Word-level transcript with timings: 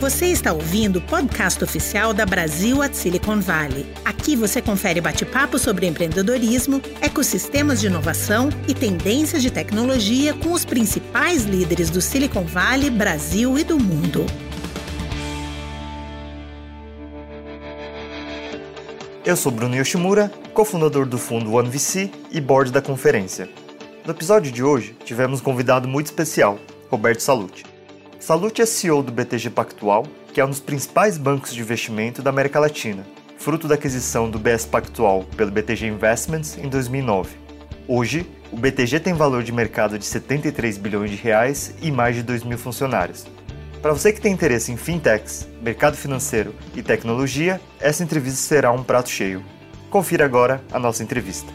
Você 0.00 0.26
está 0.26 0.52
ouvindo 0.52 0.96
o 0.96 1.00
podcast 1.00 1.62
oficial 1.62 2.12
da 2.12 2.26
Brasil 2.26 2.82
at 2.82 2.94
Silicon 2.94 3.40
Valley. 3.40 3.86
Aqui 4.04 4.34
você 4.34 4.60
confere 4.60 5.00
bate-papo 5.00 5.58
sobre 5.58 5.86
empreendedorismo, 5.86 6.82
ecossistemas 7.00 7.80
de 7.80 7.86
inovação 7.86 8.48
e 8.66 8.74
tendências 8.74 9.42
de 9.42 9.50
tecnologia 9.50 10.34
com 10.34 10.52
os 10.52 10.64
principais 10.64 11.44
líderes 11.44 11.88
do 11.88 12.00
Silicon 12.00 12.44
Valley, 12.44 12.90
Brasil 12.90 13.56
e 13.58 13.64
do 13.64 13.78
mundo. 13.78 14.26
Eu 19.24 19.36
sou 19.36 19.52
Bruno 19.52 19.76
Yoshimura, 19.76 20.32
cofundador 20.52 21.06
do 21.06 21.16
fundo 21.16 21.54
OneVC 21.54 22.10
e 22.32 22.40
board 22.40 22.72
da 22.72 22.82
conferência. 22.82 23.48
No 24.04 24.10
episódio 24.10 24.50
de 24.50 24.64
hoje, 24.64 24.96
tivemos 25.04 25.40
um 25.40 25.44
convidado 25.44 25.86
muito 25.86 26.06
especial, 26.06 26.58
Roberto 26.90 27.20
Salute. 27.20 27.71
Salute 28.22 28.62
é 28.62 28.66
CEO 28.66 29.02
do 29.02 29.10
BTG 29.10 29.50
Pactual, 29.50 30.04
que 30.32 30.40
é 30.40 30.44
um 30.44 30.48
dos 30.48 30.60
principais 30.60 31.18
bancos 31.18 31.52
de 31.52 31.60
investimento 31.60 32.22
da 32.22 32.30
América 32.30 32.60
Latina, 32.60 33.04
fruto 33.36 33.66
da 33.66 33.74
aquisição 33.74 34.30
do 34.30 34.38
BS 34.38 34.64
Pactual 34.64 35.24
pelo 35.36 35.50
BTG 35.50 35.88
Investments 35.88 36.56
em 36.56 36.68
2009. 36.68 37.36
Hoje, 37.88 38.24
o 38.52 38.56
BTG 38.56 39.00
tem 39.00 39.12
valor 39.12 39.42
de 39.42 39.50
mercado 39.50 39.98
de 39.98 40.04
73 40.04 40.78
bilhões 40.78 41.10
de 41.10 41.16
reais 41.16 41.74
e 41.82 41.90
mais 41.90 42.14
de 42.14 42.22
2 42.22 42.44
mil 42.44 42.56
funcionários. 42.56 43.26
Para 43.82 43.92
você 43.92 44.12
que 44.12 44.20
tem 44.20 44.32
interesse 44.32 44.70
em 44.70 44.76
fintechs, 44.76 45.48
mercado 45.60 45.96
financeiro 45.96 46.54
e 46.76 46.80
tecnologia, 46.80 47.60
essa 47.80 48.04
entrevista 48.04 48.38
será 48.38 48.70
um 48.70 48.84
prato 48.84 49.10
cheio. 49.10 49.44
Confira 49.90 50.24
agora 50.24 50.62
a 50.70 50.78
nossa 50.78 51.02
entrevista. 51.02 51.52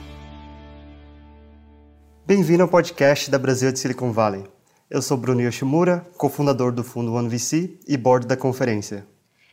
Bem-vindo 2.25 2.63
ao 2.63 2.67
podcast 2.67 3.31
da 3.31 3.39
Brasil 3.39 3.72
de 3.72 3.80
Silicon 3.80 4.11
Valley. 4.11 4.56
Eu 4.90 5.02
sou 5.02 5.18
Bruno 5.18 5.41
Yoshimura, 5.41 6.08
cofundador 6.18 6.72
do 6.72 6.82
fundo 6.82 7.14
OneVC 7.14 7.78
e 7.86 7.98
board 7.98 8.26
da 8.26 8.38
conferência. 8.38 9.05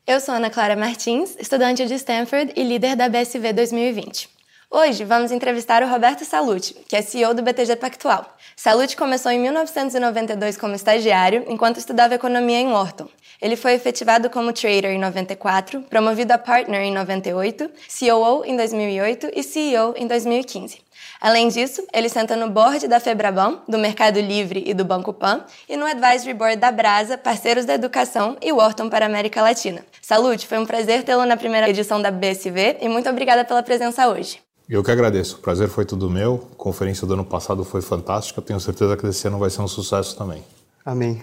Eu 0.06 0.20
sou 0.20 0.32
Ana 0.32 0.48
Clara 0.48 0.76
Martins, 0.76 1.34
estudante 1.40 1.84
de 1.86 1.94
Stanford 1.94 2.52
e 2.54 2.62
líder 2.62 2.94
da 2.94 3.08
BSV 3.08 3.52
2020. 3.52 4.28
Hoje 4.70 5.04
vamos 5.04 5.32
entrevistar 5.32 5.82
o 5.82 5.88
Roberto 5.88 6.24
Salute, 6.24 6.74
que 6.88 6.94
é 6.94 7.02
CEO 7.02 7.34
do 7.34 7.42
BTG 7.42 7.74
Pactual. 7.74 8.32
Salute 8.54 8.96
começou 8.96 9.32
em 9.32 9.40
1992 9.40 10.56
como 10.56 10.76
estagiário, 10.76 11.44
enquanto 11.48 11.78
estudava 11.78 12.14
economia 12.14 12.60
em 12.60 12.68
Wharton. 12.68 13.08
Ele 13.42 13.56
foi 13.56 13.72
efetivado 13.72 14.30
como 14.30 14.52
trader 14.52 14.92
em 14.92 15.00
94, 15.00 15.80
promovido 15.82 16.32
a 16.32 16.38
partner 16.38 16.80
em 16.82 16.92
98, 16.92 17.70
COO 17.98 18.44
em 18.44 18.56
2008 18.56 19.30
e 19.34 19.42
CEO 19.42 19.94
em 19.96 20.06
2015. 20.06 20.78
Além 21.24 21.48
disso, 21.48 21.82
ele 21.90 22.10
senta 22.10 22.36
no 22.36 22.50
board 22.50 22.86
da 22.86 23.00
Febraban, 23.00 23.60
do 23.66 23.78
Mercado 23.78 24.20
Livre 24.20 24.62
e 24.66 24.74
do 24.74 24.84
Banco 24.84 25.10
Pan, 25.10 25.42
e 25.66 25.74
no 25.74 25.86
Advisory 25.86 26.34
Board 26.34 26.56
da 26.56 26.70
Brasa, 26.70 27.16
parceiros 27.16 27.64
da 27.64 27.72
educação 27.72 28.36
e 28.42 28.52
Wharton 28.52 28.90
para 28.90 29.06
a 29.06 29.08
América 29.08 29.40
Latina. 29.40 29.86
Salute, 30.02 30.46
foi 30.46 30.58
um 30.58 30.66
prazer 30.66 31.02
tê-lo 31.02 31.24
na 31.24 31.34
primeira 31.34 31.66
edição 31.66 32.02
da 32.02 32.10
BSV 32.10 32.76
e 32.78 32.90
muito 32.90 33.08
obrigada 33.08 33.42
pela 33.42 33.62
presença 33.62 34.06
hoje. 34.06 34.38
Eu 34.68 34.84
que 34.84 34.90
agradeço. 34.90 35.36
O 35.36 35.38
prazer 35.38 35.68
foi 35.68 35.86
tudo 35.86 36.10
meu. 36.10 36.46
A 36.52 36.56
conferência 36.56 37.06
do 37.06 37.14
ano 37.14 37.24
passado 37.24 37.64
foi 37.64 37.80
fantástica. 37.80 38.42
Tenho 38.42 38.60
certeza 38.60 38.94
que 38.94 39.06
esse 39.06 39.26
ano 39.26 39.38
vai 39.38 39.48
ser 39.48 39.62
um 39.62 39.68
sucesso 39.68 40.14
também. 40.18 40.44
Amém. 40.84 41.22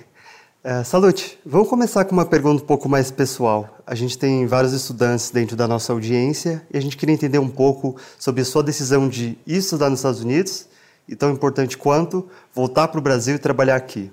Uh, 0.64 0.86
Salute, 0.86 1.40
vamos 1.44 1.68
começar 1.68 2.06
com 2.06 2.12
uma 2.12 2.24
pergunta 2.24 2.62
um 2.62 2.68
pouco 2.68 2.88
mais 2.88 3.10
pessoal. 3.10 3.68
A 3.86 3.96
gente 3.96 4.16
tem 4.16 4.46
vários 4.46 4.74
estudantes 4.74 5.32
dentro 5.32 5.56
da 5.56 5.68
nossa 5.68 5.92
audiência 5.92 6.62
e 6.72 6.78
a 6.78 6.80
gente 6.80 6.96
queria 6.96 7.16
entender 7.16 7.40
um 7.40 7.50
pouco 7.50 7.96
sobre 8.20 8.44
a 8.44 8.46
sua 8.46 8.62
decisão 8.62 9.10
de 9.10 9.40
ir 9.48 9.58
estudar 9.58 9.90
nos 9.90 9.98
Estados 9.98 10.22
Unidos 10.22 10.68
e 11.08 11.16
tão 11.16 11.32
importante 11.32 11.76
quanto 11.76 12.30
voltar 12.54 12.90
para 12.90 13.00
o 13.00 13.02
Brasil 13.02 13.34
e 13.34 13.40
trabalhar 13.40 13.76
aqui. 13.76 14.12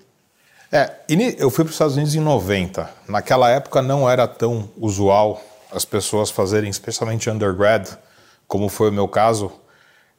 É, 0.73 0.91
eu 1.37 1.51
fui 1.51 1.65
para 1.65 1.69
os 1.69 1.75
Estados 1.75 1.97
Unidos 1.97 2.15
em 2.15 2.21
90. 2.21 2.89
Naquela 3.07 3.51
época 3.51 3.83
não 3.83 4.09
era 4.09 4.27
tão 4.27 4.71
usual 4.79 5.43
as 5.71 5.85
pessoas 5.85 6.31
fazerem, 6.31 6.71
especialmente 6.71 7.29
undergrad, 7.29 7.91
como 8.47 8.71
foi 8.71 8.89
o 8.89 8.93
meu 8.93 9.07
caso, 9.07 9.53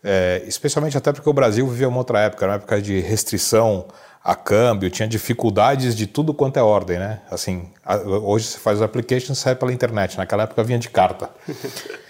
é, 0.04 0.44
especialmente 0.46 0.96
até 0.96 1.12
porque 1.12 1.28
o 1.28 1.34
Brasil 1.34 1.68
vivia 1.68 1.90
uma 1.90 1.98
outra 1.98 2.20
época, 2.20 2.46
uma 2.46 2.54
época 2.54 2.80
de 2.80 3.00
restrição 3.00 3.88
a 4.24 4.36
câmbio, 4.36 4.90
tinha 4.90 5.08
dificuldades 5.08 5.96
de 5.96 6.06
tudo 6.06 6.34
quanto 6.34 6.58
é 6.58 6.62
ordem, 6.62 7.00
né? 7.00 7.22
Assim, 7.32 7.72
hoje 8.24 8.46
você 8.46 8.60
faz 8.60 8.82
o 8.82 8.84
application 8.84 9.34
sai 9.34 9.56
pela 9.56 9.72
internet, 9.72 10.18
naquela 10.18 10.44
época 10.44 10.64
vinha 10.64 10.80
de 10.80 10.90
carta. 10.90 11.30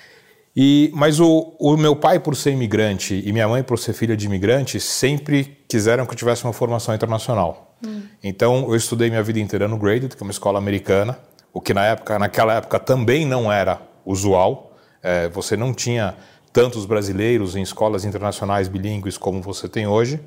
E, 0.56 0.92
mas 0.94 1.20
o, 1.20 1.56
o, 1.60 1.78
meu 1.78 1.96
pai, 1.96 2.20
por 2.20 2.36
ser 2.36 2.52
imigrante, 2.52 3.22
e 3.26 3.32
minha 3.32 3.48
mãe, 3.48 3.64
por 3.64 3.78
ser 3.80 3.94
filha 3.94 4.18
de 4.18 4.26
imigrante, 4.26 4.78
sempre 4.80 5.58
quiseram 5.70 6.06
que 6.06 6.12
eu 6.12 6.18
tivesse 6.18 6.44
uma 6.44 6.52
formação 6.52 6.94
internacional. 6.94 7.78
Hum. 7.86 8.02
Então, 8.22 8.66
eu 8.68 8.76
estudei 8.76 9.10
minha 9.10 9.24
vida 9.24 9.40
inteira 9.40 9.68
no 9.68 9.78
Graded, 9.78 10.16
que 10.16 10.22
é 10.22 10.26
uma 10.26 10.32
escola 10.32 10.58
americana, 10.58 11.18
o 11.54 11.62
que 11.62 11.74
na 11.74 11.86
época, 11.86 12.20
naquela 12.20 12.56
época 12.56 12.78
também 12.80 13.26
não 13.26 13.50
era 13.50 13.82
usual. 14.06 14.76
É, 15.02 15.30
você 15.30 15.56
não 15.56 15.74
tinha 15.74 16.16
tantos 16.52 16.86
brasileiros 16.86 17.56
em 17.56 17.62
escolas 17.62 18.04
internacionais 18.04 18.68
bilíngues 18.68 19.18
como 19.18 19.42
você 19.42 19.70
tem 19.70 19.88
hoje. 19.88 20.20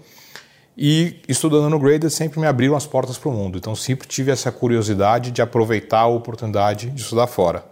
E 0.76 1.20
estudando 1.28 1.68
no 1.68 1.78
Graded 1.78 2.10
sempre 2.10 2.40
me 2.40 2.46
abriram 2.46 2.74
as 2.74 2.86
portas 2.86 3.18
para 3.18 3.28
o 3.28 3.32
mundo. 3.32 3.58
Então 3.58 3.76
sempre 3.76 4.08
tive 4.08 4.30
essa 4.30 4.50
curiosidade 4.50 5.30
de 5.30 5.42
aproveitar 5.42 6.00
a 6.00 6.06
oportunidade 6.06 6.90
de 6.90 7.02
estudar 7.02 7.26
fora. 7.26 7.64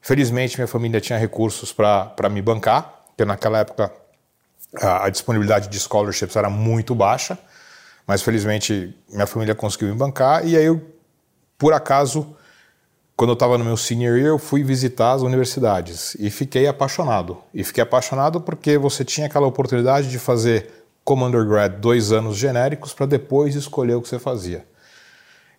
Felizmente 0.00 0.56
minha 0.56 0.66
família 0.66 1.00
tinha 1.00 1.18
recursos 1.18 1.72
para 1.72 2.28
me 2.30 2.40
bancar, 2.40 3.04
porque 3.08 3.24
naquela 3.24 3.58
época 3.58 3.92
a, 4.80 5.06
a, 5.06 5.10
disponibilidade 5.10 5.68
de 5.68 5.78
scholarships 5.78 6.36
era 6.36 6.48
muito 6.48 6.94
baixa, 6.94 7.38
mas 8.06 8.22
felizmente 8.22 8.96
minha 9.10 9.26
família 9.26 9.54
conseguiu 9.54 9.88
me 9.88 9.94
bancar 9.94 10.46
e 10.46 10.56
aí 10.56 10.64
eu, 10.64 10.80
por 11.58 11.74
acaso, 11.74 12.34
quando 13.16 13.30
eu 13.30 13.34
estava 13.34 13.58
no 13.58 13.64
meu 13.64 13.76
senior 13.76 14.16
year, 14.16 14.28
eu 14.28 14.38
fui 14.38 14.62
visitar 14.62 15.12
as 15.12 15.22
universidades 15.22 16.14
e 16.20 16.30
fiquei 16.30 16.68
apaixonado. 16.68 17.38
E 17.52 17.64
fiquei 17.64 17.82
apaixonado 17.82 18.40
porque 18.40 18.78
você 18.78 19.04
tinha 19.04 19.26
aquela 19.26 19.46
oportunidade 19.46 20.08
de 20.08 20.18
fazer 20.18 20.77
como 21.08 21.24
undergrad 21.24 21.80
dois 21.80 22.12
anos 22.12 22.36
genéricos 22.36 22.92
para 22.92 23.06
depois 23.06 23.54
escolher 23.54 23.94
o 23.94 24.02
que 24.02 24.08
você 24.10 24.18
fazia. 24.18 24.66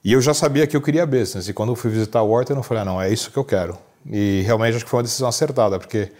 E 0.04 0.14
eu 0.14 0.22
já 0.22 0.32
sabia 0.32 0.68
que 0.68 0.78
eu 0.78 0.82
queria 0.82 1.08
business. 1.08 1.48
E 1.48 1.54
quando 1.54 1.70
eu 1.70 1.76
fui 1.76 1.90
visitar 1.90 2.22
o 2.22 2.30
Wharton, 2.30 2.54
eu 2.54 2.62
falei, 2.62 2.84
ah, 2.84 2.86
não, 2.86 3.02
é 3.02 3.12
isso 3.12 3.32
que 3.32 3.38
eu 3.38 3.44
quero. 3.44 3.76
E 4.06 4.44
realmente 4.46 4.76
acho 4.76 4.86
que 4.86 4.92
foi 4.92 5.00
uma 5.00 5.04
decisão 5.04 5.28
acertada, 5.28 5.80
porque 5.80 6.12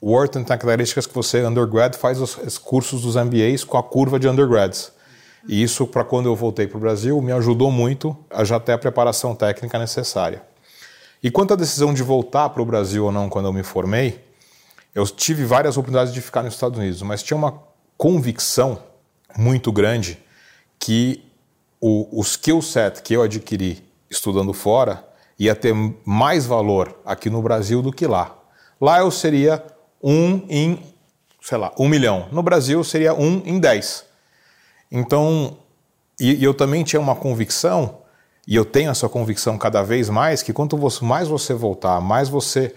o 0.00 0.12
Wharton 0.12 0.44
tem 0.44 0.56
características 0.56 1.04
que 1.04 1.12
você, 1.12 1.44
undergrad, 1.44 1.96
faz 1.96 2.20
os, 2.20 2.38
os 2.38 2.58
cursos 2.58 3.02
dos 3.02 3.16
MBAs 3.16 3.64
com 3.64 3.76
a 3.76 3.82
curva 3.82 4.20
de 4.20 4.28
undergrads. 4.28 4.92
E 5.48 5.60
isso, 5.60 5.84
para 5.84 6.04
quando 6.04 6.26
eu 6.26 6.36
voltei 6.36 6.68
para 6.68 6.78
o 6.78 6.80
Brasil, 6.80 7.20
me 7.20 7.32
ajudou 7.32 7.72
muito 7.72 8.16
a 8.30 8.44
já 8.44 8.60
ter 8.60 8.70
a 8.70 8.78
preparação 8.78 9.34
técnica 9.34 9.80
necessária. 9.80 10.42
E 11.20 11.28
quanto 11.28 11.54
à 11.54 11.56
decisão 11.56 11.92
de 11.92 12.04
voltar 12.04 12.50
para 12.50 12.62
o 12.62 12.64
Brasil 12.64 13.04
ou 13.04 13.10
não 13.10 13.28
quando 13.28 13.46
eu 13.46 13.52
me 13.52 13.64
formei, 13.64 14.24
eu 14.94 15.04
tive 15.08 15.44
várias 15.44 15.76
oportunidades 15.76 16.14
de 16.14 16.20
ficar 16.20 16.44
nos 16.44 16.54
Estados 16.54 16.78
Unidos, 16.78 17.02
mas 17.02 17.20
tinha 17.20 17.36
uma 17.36 17.66
convicção 17.98 18.80
muito 19.36 19.72
grande 19.72 20.18
que 20.78 21.24
o, 21.80 22.20
o 22.20 22.22
skill 22.22 22.62
set 22.62 23.02
que 23.02 23.12
eu 23.12 23.22
adquiri 23.22 23.84
estudando 24.08 24.52
fora 24.54 25.04
ia 25.38 25.54
ter 25.54 25.74
mais 26.04 26.46
valor 26.46 26.98
aqui 27.04 27.28
no 27.28 27.42
Brasil 27.42 27.82
do 27.82 27.92
que 27.92 28.06
lá. 28.06 28.36
Lá 28.80 29.00
eu 29.00 29.10
seria 29.10 29.62
um 30.02 30.46
em, 30.48 30.80
sei 31.42 31.58
lá, 31.58 31.72
um 31.76 31.88
milhão. 31.88 32.28
No 32.30 32.42
Brasil 32.42 32.82
seria 32.84 33.12
um 33.12 33.42
em 33.44 33.58
dez. 33.58 34.04
Então, 34.90 35.58
e, 36.18 36.36
e 36.36 36.44
eu 36.44 36.54
também 36.54 36.84
tinha 36.84 37.00
uma 37.00 37.16
convicção, 37.16 37.98
e 38.46 38.54
eu 38.56 38.64
tenho 38.64 38.90
essa 38.90 39.08
convicção 39.08 39.58
cada 39.58 39.82
vez 39.82 40.08
mais, 40.08 40.42
que 40.42 40.52
quanto 40.52 40.78
mais 41.04 41.28
você 41.28 41.52
voltar, 41.52 42.00
mais 42.00 42.28
você 42.28 42.74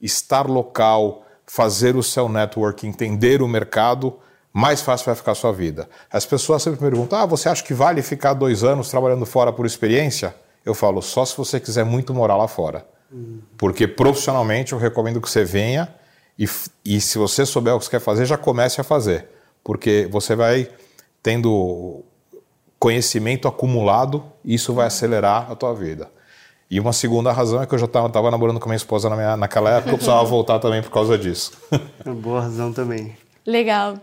estar 0.00 0.46
local, 0.46 1.24
fazer 1.46 1.96
o 1.96 2.02
seu 2.02 2.28
network, 2.28 2.86
entender 2.86 3.40
o 3.40 3.48
mercado, 3.48 4.18
mais 4.56 4.80
fácil 4.80 5.06
vai 5.06 5.16
ficar 5.16 5.32
a 5.32 5.34
sua 5.34 5.52
vida. 5.52 5.88
As 6.08 6.24
pessoas 6.24 6.62
sempre 6.62 6.80
me 6.80 6.90
perguntam: 6.90 7.18
ah, 7.18 7.26
você 7.26 7.48
acha 7.48 7.64
que 7.64 7.74
vale 7.74 8.00
ficar 8.02 8.34
dois 8.34 8.62
anos 8.62 8.88
trabalhando 8.88 9.26
fora 9.26 9.52
por 9.52 9.66
experiência? 9.66 10.32
Eu 10.64 10.74
falo: 10.74 11.02
só 11.02 11.24
se 11.24 11.36
você 11.36 11.58
quiser 11.58 11.84
muito 11.84 12.14
morar 12.14 12.36
lá 12.36 12.46
fora. 12.46 12.86
Porque 13.58 13.86
profissionalmente 13.86 14.72
eu 14.72 14.78
recomendo 14.78 15.20
que 15.20 15.28
você 15.28 15.44
venha 15.44 15.92
e, 16.38 16.48
e 16.84 17.00
se 17.00 17.18
você 17.18 17.44
souber 17.44 17.74
o 17.74 17.78
que 17.78 17.84
você 17.84 17.90
quer 17.92 18.00
fazer, 18.00 18.26
já 18.26 18.36
comece 18.36 18.80
a 18.80 18.84
fazer. 18.84 19.28
Porque 19.62 20.08
você 20.10 20.34
vai 20.34 20.68
tendo 21.22 22.02
conhecimento 22.78 23.48
acumulado 23.48 24.24
e 24.44 24.54
isso 24.54 24.72
vai 24.72 24.86
acelerar 24.86 25.50
a 25.50 25.54
tua 25.54 25.74
vida. 25.74 26.10
E 26.70 26.80
uma 26.80 26.92
segunda 26.92 27.30
razão 27.30 27.62
é 27.62 27.66
que 27.66 27.74
eu 27.74 27.78
já 27.78 27.86
estava 27.86 28.30
namorando 28.30 28.58
com 28.58 28.66
a 28.66 28.70
minha 28.70 28.76
esposa 28.76 29.08
na 29.08 29.16
minha, 29.16 29.36
naquela 29.36 29.70
época, 29.70 29.90
eu 29.90 29.96
precisava 29.96 30.24
voltar 30.24 30.58
também 30.58 30.82
por 30.82 30.90
causa 30.90 31.16
disso. 31.16 31.52
Uma 32.04 32.14
boa 32.14 32.40
razão 32.40 32.72
também. 32.72 33.16
Legal. 33.46 33.94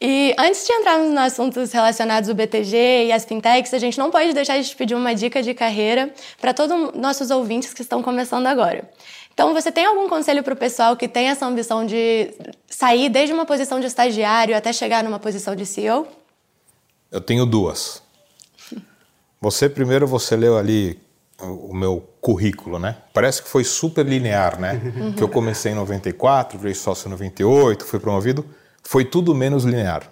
E 0.00 0.34
antes 0.38 0.66
de 0.66 0.72
entrarmos 0.72 1.10
nos 1.10 1.18
assuntos 1.18 1.72
relacionados 1.72 2.30
ao 2.30 2.34
BTG 2.34 3.06
e 3.06 3.12
às 3.12 3.26
fintechs, 3.26 3.74
a 3.74 3.78
gente 3.78 3.98
não 3.98 4.10
pode 4.10 4.32
deixar 4.32 4.58
de 4.58 4.66
te 4.66 4.74
pedir 4.74 4.94
uma 4.94 5.14
dica 5.14 5.42
de 5.42 5.52
carreira 5.52 6.12
para 6.40 6.54
todos 6.54 6.88
os 6.88 6.94
nossos 6.94 7.30
ouvintes 7.30 7.74
que 7.74 7.82
estão 7.82 8.02
começando 8.02 8.46
agora. 8.46 8.88
Então, 9.34 9.52
você 9.52 9.70
tem 9.70 9.84
algum 9.84 10.08
conselho 10.08 10.42
para 10.42 10.54
o 10.54 10.56
pessoal 10.56 10.96
que 10.96 11.06
tem 11.06 11.28
essa 11.28 11.44
ambição 11.44 11.84
de 11.84 12.32
sair 12.66 13.10
desde 13.10 13.34
uma 13.34 13.44
posição 13.44 13.78
de 13.78 13.86
estagiário 13.86 14.56
até 14.56 14.72
chegar 14.72 15.04
numa 15.04 15.18
posição 15.18 15.54
de 15.54 15.66
CEO? 15.66 16.06
Eu 17.12 17.20
tenho 17.20 17.44
duas. 17.44 18.02
Você 19.40 19.68
primeiro 19.68 20.06
você 20.06 20.36
leu 20.36 20.56
ali 20.56 20.98
o 21.38 21.74
meu 21.74 22.06
currículo, 22.20 22.78
né? 22.78 22.96
Parece 23.12 23.42
que 23.42 23.48
foi 23.48 23.64
super 23.64 24.04
linear, 24.04 24.60
né? 24.60 24.80
Uhum. 24.84 25.12
Que 25.12 25.22
eu 25.22 25.28
comecei 25.28 25.72
em 25.72 25.74
94, 25.74 26.58
virei 26.58 26.74
sócio 26.74 27.08
em 27.08 27.10
98, 27.10 27.84
fui 27.84 27.98
promovido. 27.98 28.44
Foi 28.82 29.04
tudo 29.04 29.34
menos 29.34 29.64
linear. 29.64 30.10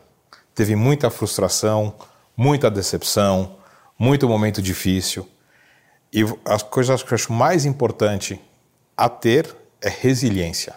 Teve 0.55 0.75
muita 0.77 1.11
frustração, 1.11 1.95
muita 2.37 2.71
decepção, 2.71 3.57
muito 3.99 4.29
momento 4.29 4.63
difícil. 4.63 5.29
E 6.13 6.25
as 6.45 6.63
coisas 6.63 7.03
que 7.03 7.13
eu 7.13 7.17
acho 7.17 7.33
mais 7.33 7.65
importante 7.65 8.41
a 8.97 9.09
ter 9.09 9.55
é 9.81 9.89
resiliência. 9.89 10.75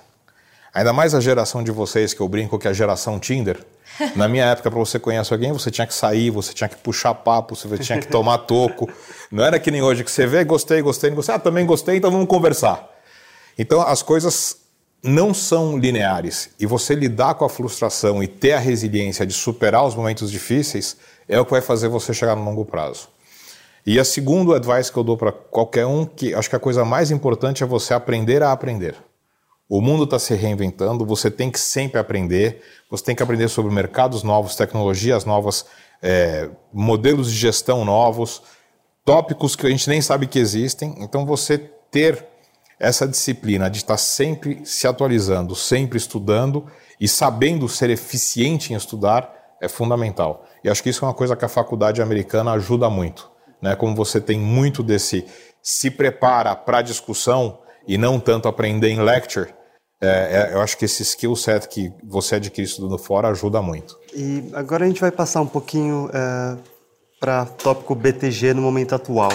Ainda 0.73 0.93
mais 0.93 1.13
a 1.13 1.19
geração 1.19 1.63
de 1.63 1.71
vocês, 1.71 2.13
que 2.13 2.21
eu 2.21 2.29
brinco 2.29 2.57
que 2.57 2.67
é 2.67 2.71
a 2.71 2.73
geração 2.73 3.19
Tinder. 3.19 3.63
Na 4.15 4.27
minha 4.27 4.45
época, 4.45 4.71
para 4.71 4.79
você 4.79 4.97
conhecer 4.97 5.33
alguém, 5.33 5.51
você 5.51 5.69
tinha 5.69 5.85
que 5.85 5.93
sair, 5.93 6.29
você 6.29 6.53
tinha 6.53 6.69
que 6.69 6.77
puxar 6.77 7.13
papo, 7.13 7.55
você 7.55 7.77
tinha 7.77 7.99
que 7.99 8.07
tomar 8.07 8.37
toco. 8.47 8.89
Não 9.31 9.43
era 9.43 9.59
que 9.59 9.69
nem 9.69 9.81
hoje 9.81 10.03
que 10.03 10.11
você 10.11 10.25
vê, 10.25 10.43
gostei, 10.43 10.81
gostei, 10.81 11.09
gostei, 11.09 11.35
ah, 11.35 11.39
também 11.39 11.65
gostei, 11.65 11.97
então 11.97 12.09
vamos 12.09 12.27
conversar. 12.27 12.89
Então 13.57 13.81
as 13.81 14.01
coisas 14.01 14.60
não 15.03 15.33
são 15.33 15.77
lineares. 15.77 16.51
E 16.59 16.65
você 16.65 16.93
lidar 16.93 17.33
com 17.35 17.45
a 17.45 17.49
frustração 17.49 18.21
e 18.21 18.27
ter 18.27 18.53
a 18.53 18.59
resiliência 18.59 19.25
de 19.25 19.33
superar 19.33 19.85
os 19.85 19.95
momentos 19.95 20.29
difíceis 20.29 20.97
é 21.27 21.39
o 21.39 21.45
que 21.45 21.51
vai 21.51 21.61
fazer 21.61 21.87
você 21.87 22.13
chegar 22.13 22.35
no 22.35 22.43
longo 22.43 22.65
prazo. 22.65 23.09
E 23.85 23.99
a 23.99 24.05
segundo 24.05 24.53
advice 24.53 24.91
que 24.91 24.97
eu 24.97 25.03
dou 25.03 25.17
para 25.17 25.31
qualquer 25.31 25.87
um, 25.87 26.05
que 26.05 26.35
acho 26.35 26.49
que 26.49 26.55
a 26.55 26.59
coisa 26.59 26.85
mais 26.85 27.09
importante 27.09 27.63
é 27.63 27.65
você 27.65 27.93
aprender 27.93 28.43
a 28.43 28.51
aprender. 28.51 28.95
O 29.67 29.81
mundo 29.81 30.03
está 30.03 30.19
se 30.19 30.35
reinventando, 30.35 31.05
você 31.05 31.31
tem 31.31 31.49
que 31.49 31.59
sempre 31.59 31.99
aprender, 31.99 32.61
você 32.89 33.05
tem 33.05 33.15
que 33.15 33.23
aprender 33.23 33.47
sobre 33.47 33.73
mercados 33.73 34.21
novos, 34.21 34.55
tecnologias 34.55 35.25
novas, 35.25 35.65
é, 36.01 36.49
modelos 36.73 37.31
de 37.31 37.37
gestão 37.37 37.85
novos, 37.85 38.43
tópicos 39.05 39.55
que 39.55 39.65
a 39.65 39.69
gente 39.69 39.89
nem 39.89 40.01
sabe 40.01 40.27
que 40.27 40.37
existem. 40.37 40.93
Então, 40.99 41.25
você 41.25 41.57
ter 41.89 42.30
essa 42.81 43.07
disciplina 43.07 43.69
de 43.69 43.77
estar 43.77 43.97
sempre 43.97 44.61
se 44.65 44.87
atualizando, 44.87 45.55
sempre 45.55 45.99
estudando 45.99 46.65
e 46.99 47.07
sabendo 47.07 47.69
ser 47.69 47.91
eficiente 47.91 48.73
em 48.73 48.75
estudar 48.75 49.31
é 49.61 49.69
fundamental. 49.69 50.43
E 50.63 50.69
acho 50.69 50.81
que 50.81 50.89
isso 50.89 51.05
é 51.05 51.07
uma 51.07 51.13
coisa 51.13 51.35
que 51.35 51.45
a 51.45 51.49
faculdade 51.49 52.01
americana 52.01 52.53
ajuda 52.53 52.89
muito. 52.89 53.29
Né? 53.61 53.75
Como 53.75 53.95
você 53.95 54.19
tem 54.19 54.39
muito 54.39 54.81
desse 54.81 55.27
se 55.61 55.91
prepara 55.91 56.55
para 56.55 56.79
a 56.79 56.81
discussão 56.81 57.59
e 57.87 57.99
não 57.99 58.19
tanto 58.19 58.47
aprender 58.47 58.89
em 58.89 58.99
lecture, 58.99 59.53
é, 60.01 60.49
é, 60.49 60.53
eu 60.55 60.61
acho 60.61 60.75
que 60.75 60.85
esse 60.85 61.03
skill 61.03 61.35
set 61.35 61.67
que 61.67 61.93
você 62.03 62.35
adquire 62.35 62.65
estudando 62.65 62.97
fora 62.97 63.27
ajuda 63.27 63.61
muito. 63.61 63.95
E 64.15 64.49
agora 64.53 64.85
a 64.85 64.87
gente 64.87 64.99
vai 64.99 65.11
passar 65.11 65.41
um 65.41 65.47
pouquinho 65.47 66.09
é, 66.11 66.57
para 67.19 67.45
tópico 67.45 67.93
BTG 67.93 68.55
no 68.55 68.63
momento 68.63 68.95
atual. 68.95 69.31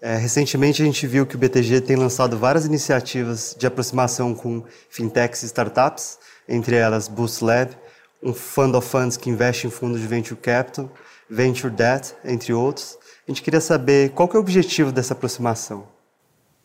É, 0.00 0.16
recentemente 0.16 0.82
a 0.82 0.84
gente 0.84 1.06
viu 1.06 1.26
que 1.26 1.36
o 1.36 1.38
BTG 1.38 1.82
tem 1.82 1.96
lançado 1.96 2.38
várias 2.38 2.64
iniciativas 2.64 3.54
de 3.58 3.66
aproximação 3.66 4.34
com 4.34 4.64
fintechs 4.88 5.42
e 5.42 5.46
startups, 5.46 6.18
entre 6.48 6.76
elas 6.76 7.06
Boost 7.06 7.44
Lab, 7.44 7.76
um 8.22 8.32
fund 8.32 8.74
of 8.74 8.88
funds 8.88 9.16
que 9.16 9.28
investe 9.28 9.66
em 9.66 9.70
fundos 9.70 10.00
de 10.00 10.06
venture 10.06 10.38
capital, 10.40 10.90
venture 11.28 11.72
debt, 11.72 12.14
entre 12.24 12.52
outros. 12.52 12.98
A 13.26 13.30
gente 13.30 13.42
queria 13.42 13.60
saber 13.60 14.10
qual 14.10 14.26
que 14.26 14.36
é 14.36 14.38
o 14.38 14.42
objetivo 14.42 14.90
dessa 14.90 15.12
aproximação. 15.12 15.86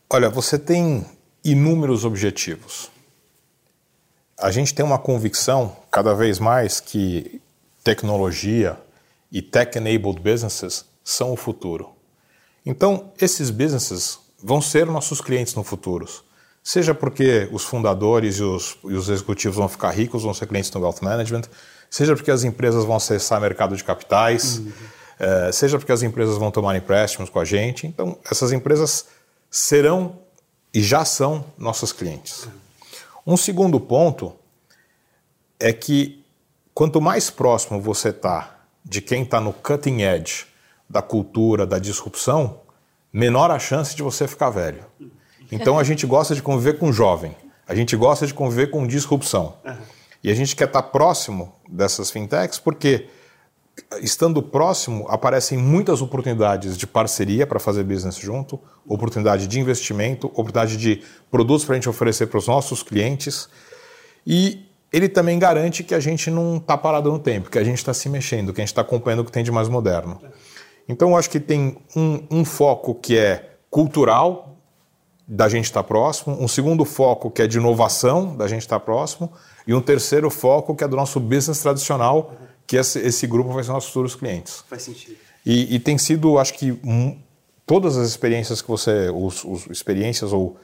Olha, 0.09 0.29
você 0.29 0.57
tem 0.57 1.05
inúmeros 1.43 2.05
objetivos 2.05 2.89
a 4.37 4.51
gente 4.51 4.73
tem 4.73 4.85
uma 4.85 4.99
convicção 4.99 5.75
cada 5.89 6.13
vez 6.13 6.39
mais 6.39 6.79
que 6.79 7.41
tecnologia 7.83 8.77
e 9.31 9.41
tech-enabled 9.41 10.19
businesses 10.19 10.85
são 11.03 11.31
o 11.31 11.37
futuro. 11.37 11.94
Então, 12.65 13.11
esses 13.21 13.49
businesses 13.49 14.19
vão 14.41 14.59
ser 14.59 14.85
nossos 14.85 15.21
clientes 15.21 15.53
no 15.53 15.63
futuro. 15.63 16.07
Seja 16.63 16.95
porque 16.95 17.47
os 17.51 17.63
fundadores 17.63 18.37
e 18.37 18.43
os, 18.43 18.77
e 18.85 18.93
os 18.93 19.07
executivos 19.07 19.57
vão 19.57 19.69
ficar 19.69 19.91
ricos, 19.91 20.23
vão 20.23 20.33
ser 20.33 20.47
clientes 20.47 20.71
no 20.71 20.81
wealth 20.81 21.01
management, 21.01 21.43
seja 21.89 22.15
porque 22.15 22.31
as 22.31 22.43
empresas 22.43 22.83
vão 22.83 22.95
acessar 22.95 23.39
mercado 23.39 23.75
de 23.75 23.83
capitais, 23.83 24.57
uhum. 24.57 24.71
é, 25.19 25.51
seja 25.51 25.77
porque 25.77 25.91
as 25.91 26.01
empresas 26.01 26.37
vão 26.37 26.49
tomar 26.49 26.75
empréstimos 26.75 27.29
com 27.29 27.39
a 27.39 27.45
gente. 27.45 27.85
Então, 27.85 28.17
essas 28.29 28.51
empresas 28.51 29.05
serão 29.51 30.17
e 30.73 30.81
já 30.81 31.05
são 31.05 31.45
nossos 31.55 31.91
clientes. 31.93 32.45
Uhum. 32.45 33.33
Um 33.33 33.37
segundo 33.37 33.79
ponto 33.79 34.35
é 35.59 35.71
que 35.71 36.23
quanto 36.73 36.99
mais 36.99 37.29
próximo 37.29 37.79
você 37.79 38.09
está 38.09 38.59
de 38.83 39.01
quem 39.01 39.23
está 39.23 39.39
no 39.39 39.53
cutting 39.53 40.01
edge 40.01 40.47
da 40.89 41.01
cultura, 41.01 41.65
da 41.65 41.79
disrupção, 41.79 42.61
menor 43.11 43.51
a 43.51 43.59
chance 43.59 43.95
de 43.95 44.03
você 44.03 44.27
ficar 44.27 44.49
velho. 44.49 44.83
Então 45.51 45.79
a 45.79 45.83
gente 45.85 46.05
gosta 46.05 46.35
de 46.35 46.41
conviver 46.41 46.77
com 46.77 46.91
jovem, 46.91 47.35
a 47.67 47.73
gente 47.73 47.95
gosta 47.95 48.27
de 48.27 48.33
conviver 48.33 48.67
com 48.67 48.85
disrupção. 48.85 49.55
E 50.23 50.31
a 50.31 50.35
gente 50.35 50.55
quer 50.55 50.65
estar 50.65 50.81
próximo 50.81 51.53
dessas 51.69 52.09
fintechs 52.09 52.59
porque, 52.59 53.07
estando 54.01 54.41
próximo, 54.41 55.05
aparecem 55.07 55.57
muitas 55.57 56.01
oportunidades 56.01 56.77
de 56.77 56.87
parceria 56.87 57.45
para 57.45 57.59
fazer 57.59 57.83
business 57.83 58.15
junto, 58.15 58.59
oportunidade 58.87 59.47
de 59.47 59.59
investimento, 59.59 60.27
oportunidade 60.27 60.77
de 60.77 61.03
produtos 61.29 61.63
para 61.63 61.73
a 61.73 61.77
gente 61.77 61.89
oferecer 61.89 62.27
para 62.27 62.39
os 62.39 62.47
nossos 62.47 62.81
clientes. 62.81 63.47
E 64.25 64.65
ele 64.91 65.09
também 65.09 65.37
garante 65.37 65.83
que 65.83 65.93
a 65.93 65.99
gente 65.99 66.31
não 66.31 66.57
está 66.57 66.77
parado 66.77 67.11
no 67.11 67.19
tempo, 67.19 67.49
que 67.49 67.59
a 67.59 67.63
gente 67.63 67.77
está 67.77 67.93
se 67.93 68.09
mexendo, 68.09 68.53
que 68.53 68.61
a 68.61 68.63
gente 68.63 68.71
está 68.71 68.81
acompanhando 68.81 69.19
o 69.19 69.25
que 69.25 69.31
tem 69.31 69.43
de 69.43 69.51
mais 69.51 69.67
moderno. 69.67 70.21
Então, 70.87 71.11
eu 71.11 71.17
acho 71.17 71.29
que 71.29 71.39
tem 71.39 71.77
um, 71.95 72.23
um 72.29 72.45
foco 72.45 72.95
que 72.95 73.17
é 73.17 73.57
cultural, 73.69 74.55
da 75.27 75.49
gente 75.49 75.65
estar 75.65 75.81
tá 75.81 75.87
próximo, 75.87 76.37
um 76.39 76.47
segundo 76.47 76.85
foco 76.85 77.31
que 77.31 77.41
é 77.41 77.47
de 77.47 77.57
inovação, 77.57 78.35
da 78.35 78.47
gente 78.47 78.61
estar 78.61 78.79
tá 78.79 78.85
próximo, 78.85 79.31
e 79.65 79.73
um 79.73 79.81
terceiro 79.81 80.29
foco 80.29 80.75
que 80.75 80.83
é 80.83 80.87
do 80.87 80.95
nosso 80.95 81.19
business 81.19 81.59
tradicional, 81.59 82.33
que 82.67 82.77
esse, 82.77 82.99
esse 82.99 83.25
grupo 83.25 83.51
vai 83.51 83.63
ser 83.63 83.71
nossos 83.71 83.89
futuros 83.89 84.15
clientes. 84.15 84.63
Faz 84.69 84.83
sentido. 84.83 85.17
E, 85.45 85.75
e 85.75 85.79
tem 85.79 85.97
sido, 85.97 86.37
acho 86.37 86.53
que, 86.53 86.71
um, 86.83 87.17
todas 87.65 87.97
as 87.97 88.07
experiências 88.07 88.61
que 88.61 88.67
você, 88.67 89.09
os, 89.13 89.43
os 89.43 89.67
experiências 89.67 90.31
ou 90.31 90.57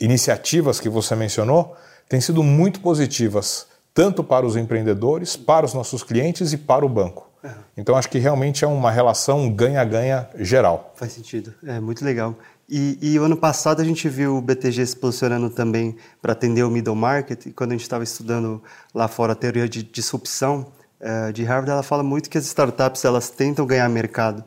iniciativas 0.00 0.80
que 0.80 0.88
você 0.88 1.14
mencionou, 1.14 1.76
têm 2.08 2.20
sido 2.20 2.42
muito 2.42 2.80
positivas, 2.80 3.66
tanto 3.92 4.22
para 4.22 4.46
os 4.46 4.56
empreendedores, 4.56 5.36
para 5.36 5.64
os 5.64 5.72
nossos 5.72 6.02
clientes 6.02 6.52
e 6.52 6.58
para 6.58 6.84
o 6.84 6.88
banco. 6.88 7.25
Uhum. 7.46 7.62
Então 7.76 7.96
acho 7.96 8.08
que 8.08 8.18
realmente 8.18 8.64
é 8.64 8.68
uma 8.68 8.90
relação 8.90 9.50
ganha-ganha 9.50 10.28
geral. 10.36 10.92
Faz 10.96 11.12
sentido, 11.12 11.54
é 11.64 11.80
muito 11.80 12.04
legal. 12.04 12.36
E, 12.68 12.98
e 13.00 13.18
o 13.18 13.24
ano 13.24 13.36
passado 13.36 13.80
a 13.80 13.84
gente 13.84 14.08
viu 14.08 14.36
o 14.36 14.40
BTG 14.40 14.84
se 14.86 14.96
posicionando 14.96 15.48
também 15.48 15.96
para 16.20 16.32
atender 16.32 16.64
o 16.64 16.70
middle 16.70 16.96
market, 16.96 17.46
e 17.46 17.52
quando 17.52 17.70
a 17.70 17.74
gente 17.74 17.82
estava 17.82 18.02
estudando 18.02 18.62
lá 18.92 19.06
fora 19.06 19.32
a 19.32 19.36
teoria 19.36 19.68
de 19.68 19.82
disrupção 19.82 20.66
uh, 21.00 21.32
de 21.32 21.44
Harvard, 21.44 21.70
ela 21.70 21.82
fala 21.82 22.02
muito 22.02 22.28
que 22.28 22.36
as 22.36 22.44
startups 22.44 23.04
elas 23.04 23.30
tentam 23.30 23.64
ganhar 23.64 23.88
mercado 23.88 24.44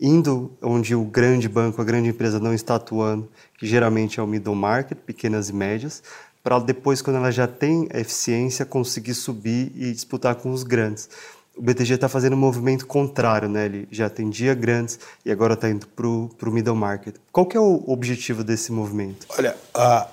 indo 0.00 0.56
onde 0.62 0.94
o 0.94 1.04
grande 1.04 1.48
banco, 1.48 1.82
a 1.82 1.84
grande 1.84 2.08
empresa 2.08 2.38
não 2.38 2.54
está 2.54 2.76
atuando, 2.76 3.28
que 3.58 3.66
geralmente 3.66 4.20
é 4.20 4.22
o 4.22 4.26
middle 4.26 4.54
market, 4.54 4.96
pequenas 4.98 5.48
e 5.48 5.52
médias, 5.52 6.02
para 6.42 6.58
depois, 6.60 7.02
quando 7.02 7.16
ela 7.16 7.30
já 7.30 7.46
tem 7.46 7.88
eficiência, 7.92 8.64
conseguir 8.64 9.14
subir 9.14 9.72
e 9.74 9.92
disputar 9.92 10.36
com 10.36 10.50
os 10.50 10.62
grandes. 10.62 11.10
O 11.58 11.62
BTG 11.62 11.94
está 11.94 12.08
fazendo 12.08 12.34
um 12.34 12.38
movimento 12.38 12.86
contrário, 12.86 13.48
né? 13.48 13.64
Ele 13.64 13.88
já 13.90 14.06
atendia 14.06 14.54
grandes 14.54 15.00
e 15.24 15.32
agora 15.32 15.54
está 15.54 15.68
indo 15.68 15.88
para 15.88 16.06
o 16.06 16.52
middle 16.52 16.76
market. 16.76 17.16
Qual 17.32 17.44
que 17.44 17.56
é 17.56 17.60
o 17.60 17.82
objetivo 17.88 18.44
desse 18.44 18.70
movimento? 18.70 19.26
Olha, 19.36 19.56
a, 19.74 20.06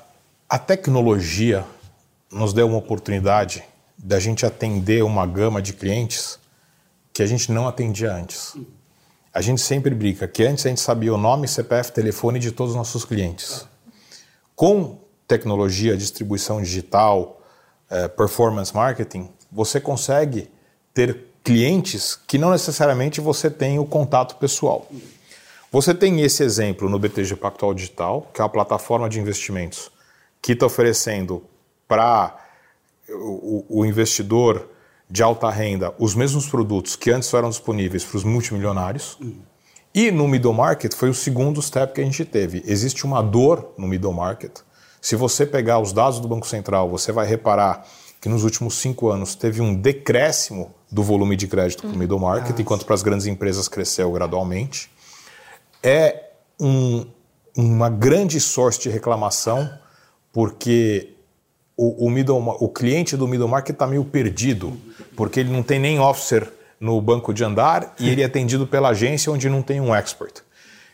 a 0.49 0.57
tecnologia 0.57 1.63
nos 2.31 2.51
deu 2.51 2.67
uma 2.67 2.77
oportunidade 2.77 3.63
da 3.95 4.19
gente 4.19 4.43
atender 4.43 5.03
uma 5.03 5.25
gama 5.27 5.61
de 5.61 5.73
clientes 5.73 6.39
que 7.13 7.21
a 7.21 7.27
gente 7.27 7.51
não 7.51 7.67
atendia 7.67 8.11
antes. 8.11 8.57
A 9.31 9.39
gente 9.39 9.61
sempre 9.61 9.93
brinca 9.93 10.27
que 10.27 10.43
antes 10.43 10.65
a 10.65 10.69
gente 10.69 10.81
sabia 10.81 11.13
o 11.13 11.17
nome, 11.17 11.47
CPF, 11.47 11.91
telefone 11.91 12.39
de 12.39 12.51
todos 12.51 12.71
os 12.71 12.77
nossos 12.77 13.05
clientes. 13.05 13.67
Com 14.55 14.97
tecnologia, 15.27 15.95
distribuição 15.95 16.61
digital, 16.61 17.41
eh, 17.89 18.07
performance 18.07 18.73
marketing, 18.73 19.29
você 19.51 19.79
consegue 19.79 20.49
ter 20.93 21.25
clientes 21.45 22.19
que 22.27 22.37
não 22.37 22.51
necessariamente 22.51 23.21
você 23.21 23.49
tem 23.49 23.79
o 23.79 23.85
contato 23.85 24.35
pessoal. 24.35 24.89
Você 25.71 25.93
tem 25.93 26.19
esse 26.21 26.43
exemplo 26.43 26.89
no 26.89 26.99
BTG 26.99 27.37
Pactual 27.37 27.73
Digital, 27.73 28.29
que 28.33 28.41
é 28.41 28.43
uma 28.43 28.49
plataforma 28.49 29.07
de 29.07 29.19
investimentos 29.19 29.89
que 30.41 30.51
está 30.51 30.65
oferecendo 30.65 31.41
para 31.87 32.37
o, 33.07 33.65
o, 33.69 33.85
investidor 33.85 34.67
de 35.09 35.23
alta 35.23 35.49
renda 35.49 35.93
os 35.97 36.15
mesmos 36.15 36.47
produtos 36.47 36.97
que 36.97 37.11
antes 37.11 37.33
eram 37.33 37.49
disponíveis 37.49 38.03
para 38.03 38.17
os 38.17 38.23
multimilionários. 38.23 39.17
E 39.93 40.11
no 40.11 40.27
middle 40.27 40.53
market 40.53 40.93
foi 40.93 41.09
o 41.09 41.13
segundo 41.13 41.61
step 41.61 41.93
que 41.93 42.01
a 42.01 42.03
gente 42.03 42.25
teve. 42.25 42.61
Existe 42.65 43.05
uma 43.05 43.21
dor 43.21 43.73
no 43.77 43.87
middle 43.87 44.11
market 44.11 44.59
se 45.05 45.15
você 45.15 45.45
pegar 45.45 45.77
os 45.77 45.93
dados 45.93 46.19
do 46.19 46.27
Banco 46.27 46.47
Central, 46.47 46.89
você 46.89 47.11
vai 47.11 47.27
reparar 47.27 47.85
que 48.19 48.27
nos 48.27 48.43
últimos 48.43 48.73
cinco 48.73 49.07
anos 49.07 49.35
teve 49.35 49.61
um 49.61 49.71
decréscimo 49.71 50.73
do 50.91 51.03
volume 51.03 51.35
de 51.35 51.47
crédito 51.47 51.81
para 51.81 51.95
o 51.95 51.97
middle 51.97 52.19
market, 52.19 52.57
enquanto 52.59 52.85
para 52.85 52.95
as 52.95 53.01
grandes 53.01 53.25
empresas 53.25 53.67
cresceu 53.67 54.11
gradualmente. 54.11 54.89
É 55.83 56.29
um, 56.59 57.05
uma 57.55 57.89
grande 57.89 58.39
source 58.39 58.79
de 58.79 58.89
reclamação, 58.89 59.69
porque 60.31 61.13
o, 61.75 62.07
o, 62.07 62.09
middle, 62.09 62.37
o 62.59 62.69
cliente 62.69 63.17
do 63.17 63.27
middle 63.27 63.47
market 63.47 63.73
está 63.73 63.87
meio 63.87 64.05
perdido, 64.05 64.73
porque 65.15 65.39
ele 65.39 65.51
não 65.51 65.63
tem 65.63 65.79
nem 65.79 65.99
officer 65.99 66.51
no 66.79 67.01
banco 67.01 67.33
de 67.33 67.43
andar 67.43 67.95
e 67.99 68.09
ele 68.09 68.21
é 68.21 68.25
atendido 68.25 68.67
pela 68.67 68.89
agência 68.89 69.31
onde 69.31 69.49
não 69.49 69.61
tem 69.61 69.79
um 69.81 69.93
expert. 69.93 70.43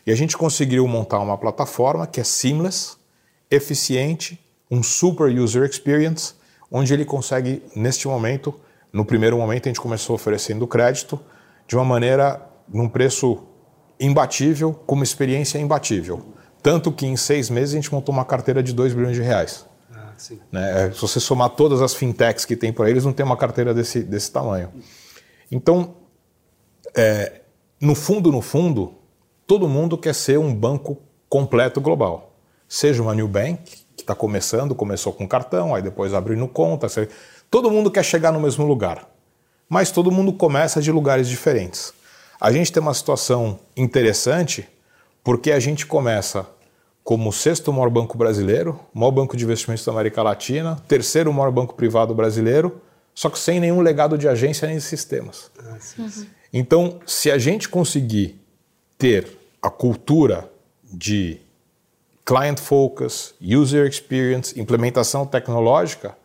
E 0.06 0.10
a 0.10 0.14
gente 0.14 0.36
conseguiu 0.36 0.86
montar 0.88 1.20
uma 1.20 1.38
plataforma 1.38 2.06
que 2.06 2.20
é 2.20 2.24
seamless, 2.24 2.96
eficiente, 3.50 4.38
um 4.70 4.82
super 4.82 5.30
user 5.30 5.64
experience, 5.64 6.34
onde 6.70 6.92
ele 6.92 7.04
consegue, 7.04 7.62
neste 7.76 8.08
momento, 8.08 8.54
no 8.92 9.04
primeiro 9.04 9.38
momento 9.38 9.66
a 9.66 9.70
gente 9.70 9.80
começou 9.80 10.14
oferecendo 10.14 10.66
crédito 10.66 11.18
de 11.66 11.76
uma 11.76 11.84
maneira, 11.84 12.40
num 12.68 12.88
preço 12.88 13.42
imbatível, 13.98 14.74
com 14.86 14.94
uma 14.94 15.04
experiência 15.04 15.58
imbatível. 15.58 16.34
Tanto 16.62 16.92
que 16.92 17.06
em 17.06 17.16
seis 17.16 17.48
meses 17.48 17.74
a 17.74 17.76
gente 17.76 17.92
montou 17.92 18.14
uma 18.14 18.24
carteira 18.24 18.62
de 18.62 18.72
2 18.72 18.94
bilhões 18.94 19.16
de 19.16 19.22
reais. 19.22 19.66
Ah, 19.92 20.12
né? 20.50 20.92
Se 20.92 21.00
você 21.00 21.18
somar 21.18 21.50
todas 21.50 21.80
as 21.80 21.94
fintechs 21.94 22.44
que 22.44 22.54
tem 22.54 22.72
por 22.72 22.86
aí, 22.86 22.92
eles 22.92 23.04
não 23.04 23.12
têm 23.12 23.24
uma 23.24 23.36
carteira 23.36 23.72
desse, 23.72 24.02
desse 24.02 24.30
tamanho. 24.30 24.70
Então, 25.50 25.94
é, 26.94 27.40
no 27.80 27.94
fundo, 27.94 28.30
no 28.30 28.40
fundo, 28.40 28.94
todo 29.46 29.68
mundo 29.68 29.96
quer 29.98 30.14
ser 30.14 30.38
um 30.38 30.54
banco 30.54 30.98
completo 31.28 31.80
global. 31.80 32.36
Seja 32.68 33.02
uma 33.02 33.14
new 33.14 33.26
bank, 33.26 33.82
que 33.96 34.02
está 34.02 34.14
começando, 34.14 34.74
começou 34.74 35.12
com 35.12 35.26
cartão, 35.26 35.74
aí 35.74 35.82
depois 35.82 36.14
abrindo 36.14 36.46
conta. 36.46 36.88
Todo 37.52 37.70
mundo 37.70 37.90
quer 37.90 38.02
chegar 38.02 38.32
no 38.32 38.40
mesmo 38.40 38.66
lugar. 38.66 39.06
Mas 39.68 39.90
todo 39.90 40.10
mundo 40.10 40.32
começa 40.32 40.80
de 40.80 40.90
lugares 40.90 41.28
diferentes. 41.28 41.92
A 42.40 42.50
gente 42.50 42.72
tem 42.72 42.82
uma 42.82 42.94
situação 42.94 43.60
interessante 43.76 44.66
porque 45.22 45.52
a 45.52 45.60
gente 45.60 45.84
começa 45.84 46.46
como 47.04 47.28
o 47.28 47.32
sexto 47.32 47.70
maior 47.70 47.90
banco 47.90 48.16
brasileiro, 48.16 48.80
maior 48.94 49.10
banco 49.10 49.36
de 49.36 49.44
investimentos 49.44 49.84
da 49.84 49.92
América 49.92 50.22
Latina, 50.22 50.82
terceiro 50.88 51.30
maior 51.30 51.50
banco 51.52 51.74
privado 51.74 52.14
brasileiro, 52.14 52.80
só 53.14 53.28
que 53.28 53.38
sem 53.38 53.60
nenhum 53.60 53.82
legado 53.82 54.16
de 54.16 54.26
agência 54.26 54.66
nem 54.66 54.78
de 54.78 54.82
sistemas. 54.82 55.50
Uhum. 55.98 56.26
Então, 56.54 57.00
se 57.06 57.30
a 57.30 57.36
gente 57.36 57.68
conseguir 57.68 58.40
ter 58.96 59.28
a 59.60 59.68
cultura 59.68 60.50
de 60.90 61.38
client 62.24 62.58
focus, 62.58 63.34
user 63.42 63.86
experience, 63.86 64.58
implementação 64.58 65.26
tecnológica, 65.26 66.16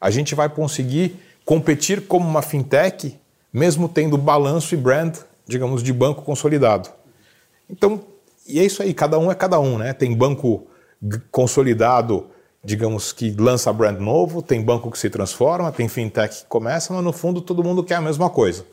a 0.00 0.10
gente 0.10 0.34
vai 0.34 0.48
conseguir 0.48 1.16
competir 1.44 2.06
como 2.06 2.28
uma 2.28 2.42
fintech, 2.42 3.18
mesmo 3.52 3.88
tendo 3.88 4.16
balanço 4.16 4.74
e 4.74 4.76
brand, 4.76 5.16
digamos, 5.46 5.82
de 5.82 5.92
banco 5.92 6.22
consolidado. 6.22 6.88
Então, 7.68 8.00
e 8.46 8.58
é 8.58 8.64
isso 8.64 8.82
aí, 8.82 8.94
cada 8.94 9.18
um 9.18 9.30
é 9.30 9.34
cada 9.34 9.60
um, 9.60 9.78
né? 9.78 9.92
Tem 9.92 10.14
banco 10.14 10.66
consolidado 11.30 12.30
digamos 12.62 13.12
que 13.12 13.30
lança 13.30 13.72
brand 13.72 13.98
novo, 13.98 14.42
tem 14.42 14.60
banco 14.62 14.90
que 14.90 14.98
se 14.98 15.08
transforma, 15.08 15.72
tem 15.72 15.88
fintech 15.88 16.42
que 16.42 16.46
começa, 16.46 16.92
mas 16.92 17.02
no 17.02 17.12
fundo 17.12 17.40
todo 17.40 17.64
mundo 17.64 17.82
quer 17.82 17.94
a 17.96 18.00
mesma 18.00 18.28
coisa. 18.28 18.66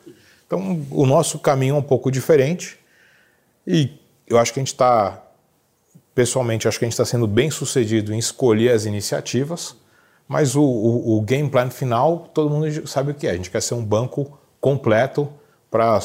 Então 0.46 0.86
o 0.90 1.06
nosso 1.06 1.38
caminho 1.38 1.74
é 1.74 1.78
um 1.78 1.82
pouco 1.82 2.10
diferente 2.10 2.78
e 3.66 3.98
eu 4.26 4.38
acho 4.38 4.52
que 4.52 4.60
a 4.60 4.62
gente 4.62 4.72
está, 4.72 5.22
pessoalmente, 6.14 6.68
acho 6.68 6.78
que 6.78 6.84
a 6.84 6.88
gente 6.88 6.92
está 6.92 7.04
sendo 7.04 7.26
bem 7.26 7.50
sucedido 7.50 8.12
em 8.12 8.18
escolher 8.18 8.72
as 8.72 8.84
iniciativas, 8.84 9.74
mas 10.28 10.54
o, 10.54 10.62
o, 10.62 11.16
o 11.16 11.22
game 11.22 11.48
plan 11.48 11.70
final 11.70 12.28
todo 12.34 12.50
mundo 12.50 12.86
sabe 12.86 13.12
o 13.12 13.14
que 13.14 13.26
é. 13.26 13.30
A 13.30 13.34
gente 13.34 13.50
quer 13.50 13.62
ser 13.62 13.74
um 13.74 13.84
banco 13.84 14.38
completo 14.60 15.28
para 15.70 15.98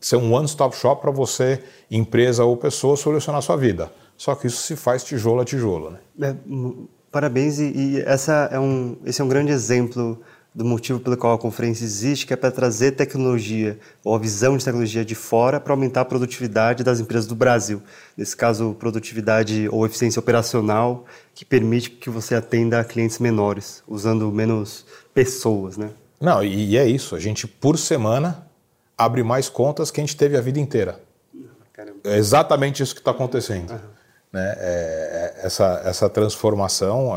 ser 0.00 0.16
um 0.16 0.32
one-stop 0.32 0.76
shop 0.76 1.02
para 1.02 1.10
você, 1.10 1.62
empresa 1.90 2.44
ou 2.44 2.56
pessoa, 2.56 2.96
solucionar 2.96 3.40
a 3.40 3.42
sua 3.42 3.56
vida. 3.56 3.90
Só 4.16 4.34
que 4.34 4.46
isso 4.46 4.62
se 4.62 4.76
faz 4.76 5.02
tijolo 5.02 5.40
a 5.40 5.44
tijolo. 5.44 5.90
Né? 5.90 5.98
É, 6.22 6.34
Parabéns, 7.14 7.60
e, 7.60 7.72
e 7.76 8.00
essa 8.00 8.48
é 8.50 8.58
um, 8.58 8.96
esse 9.04 9.20
é 9.20 9.24
um 9.24 9.28
grande 9.28 9.52
exemplo 9.52 10.20
do 10.54 10.64
motivo 10.64 11.00
pelo 11.00 11.16
qual 11.16 11.34
a 11.34 11.38
conferência 11.38 11.84
existe, 11.84 12.26
que 12.26 12.32
é 12.32 12.36
para 12.36 12.50
trazer 12.50 12.92
tecnologia 12.92 13.76
ou 14.04 14.14
a 14.14 14.18
visão 14.18 14.56
de 14.56 14.64
tecnologia 14.64 15.04
de 15.04 15.14
fora 15.14 15.58
para 15.58 15.72
aumentar 15.72 16.02
a 16.02 16.04
produtividade 16.04 16.84
das 16.84 17.00
empresas 17.00 17.26
do 17.26 17.34
Brasil. 17.34 17.82
Nesse 18.16 18.36
caso, 18.36 18.76
produtividade 18.78 19.68
ou 19.72 19.84
eficiência 19.84 20.20
operacional, 20.20 21.06
que 21.34 21.44
permite 21.44 21.90
que 21.90 22.08
você 22.08 22.36
atenda 22.36 22.78
a 22.78 22.84
clientes 22.84 23.18
menores, 23.18 23.82
usando 23.88 24.30
menos 24.30 24.86
pessoas, 25.12 25.76
né? 25.76 25.90
Não, 26.20 26.42
e 26.44 26.76
é 26.76 26.86
isso. 26.86 27.16
A 27.16 27.20
gente, 27.20 27.48
por 27.48 27.76
semana, 27.76 28.46
abre 28.96 29.24
mais 29.24 29.48
contas 29.48 29.90
que 29.90 30.00
a 30.00 30.04
gente 30.04 30.16
teve 30.16 30.36
a 30.36 30.40
vida 30.40 30.60
inteira. 30.60 31.00
Caramba. 31.72 31.98
É 32.04 32.16
exatamente 32.16 32.80
isso 32.80 32.94
que 32.94 33.00
está 33.00 33.10
acontecendo. 33.10 33.72
Uhum. 33.72 33.78
Né? 34.32 34.54
É, 34.58 35.34
é, 35.42 35.46
essa, 35.46 35.82
essa 35.84 36.08
transformação, 36.08 37.10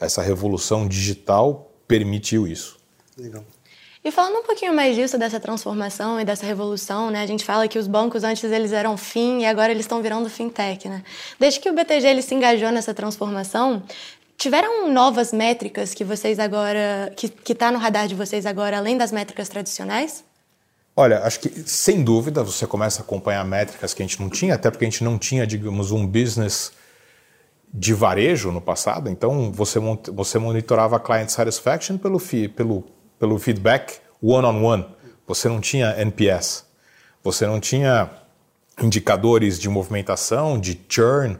essa 0.00 0.20
revolução 0.20 0.88
digital 0.88 1.70
permitiu 1.86 2.46
isso. 2.48 2.79
Legal. 3.20 3.44
E 4.02 4.10
falando 4.10 4.38
um 4.38 4.42
pouquinho 4.42 4.74
mais 4.74 4.96
disso, 4.96 5.18
dessa 5.18 5.38
transformação 5.38 6.18
e 6.18 6.24
dessa 6.24 6.46
revolução, 6.46 7.10
né? 7.10 7.22
A 7.22 7.26
gente 7.26 7.44
fala 7.44 7.68
que 7.68 7.78
os 7.78 7.86
bancos 7.86 8.24
antes 8.24 8.50
eles 8.50 8.72
eram 8.72 8.96
fim 8.96 9.42
e 9.42 9.46
agora 9.46 9.70
eles 9.70 9.84
estão 9.84 10.00
virando 10.00 10.28
fintech, 10.30 10.88
né? 10.88 11.02
Desde 11.38 11.60
que 11.60 11.68
o 11.68 11.74
BTG 11.74 12.06
ele 12.06 12.22
se 12.22 12.34
engajou 12.34 12.70
nessa 12.70 12.94
transformação, 12.94 13.82
tiveram 14.38 14.90
novas 14.90 15.34
métricas 15.34 15.92
que 15.92 16.02
vocês 16.02 16.38
agora 16.38 17.12
que 17.14 17.28
que 17.28 17.52
está 17.52 17.70
no 17.70 17.78
radar 17.78 18.08
de 18.08 18.14
vocês 18.14 18.46
agora, 18.46 18.78
além 18.78 18.96
das 18.96 19.12
métricas 19.12 19.50
tradicionais? 19.50 20.24
Olha, 20.96 21.20
acho 21.20 21.40
que 21.40 21.50
sem 21.68 22.02
dúvida 22.02 22.42
você 22.42 22.66
começa 22.66 23.02
a 23.02 23.04
acompanhar 23.04 23.44
métricas 23.44 23.92
que 23.92 24.02
a 24.02 24.06
gente 24.06 24.20
não 24.20 24.30
tinha, 24.30 24.54
até 24.54 24.70
porque 24.70 24.84
a 24.86 24.88
gente 24.88 25.04
não 25.04 25.18
tinha, 25.18 25.46
digamos, 25.46 25.90
um 25.92 26.06
business 26.06 26.72
de 27.72 27.94
varejo 27.94 28.50
no 28.50 28.60
passado. 28.60 29.08
Então 29.10 29.52
você, 29.52 29.78
você 30.12 30.38
monitorava 30.38 30.98
client 30.98 31.28
satisfaction 31.28 31.98
pelo, 31.98 32.18
pelo, 32.54 32.84
pelo 33.20 33.38
feedback 33.38 34.00
one-on-one. 34.20 34.82
-on 34.82 34.86
-one. 34.86 34.94
Você 35.28 35.48
não 35.48 35.60
tinha 35.60 35.94
NPS. 36.00 36.64
Você 37.22 37.46
não 37.46 37.60
tinha 37.60 38.10
indicadores 38.82 39.60
de 39.60 39.68
movimentação, 39.68 40.58
de 40.58 40.80
churn, 40.88 41.38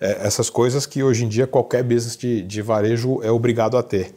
é, 0.00 0.26
essas 0.26 0.50
coisas 0.50 0.86
que 0.86 1.02
hoje 1.02 1.24
em 1.24 1.28
dia 1.28 1.46
qualquer 1.46 1.82
business 1.82 2.16
de, 2.16 2.42
de 2.42 2.60
varejo 2.60 3.22
é 3.22 3.30
obrigado 3.30 3.78
a 3.78 3.82
ter. 3.82 4.14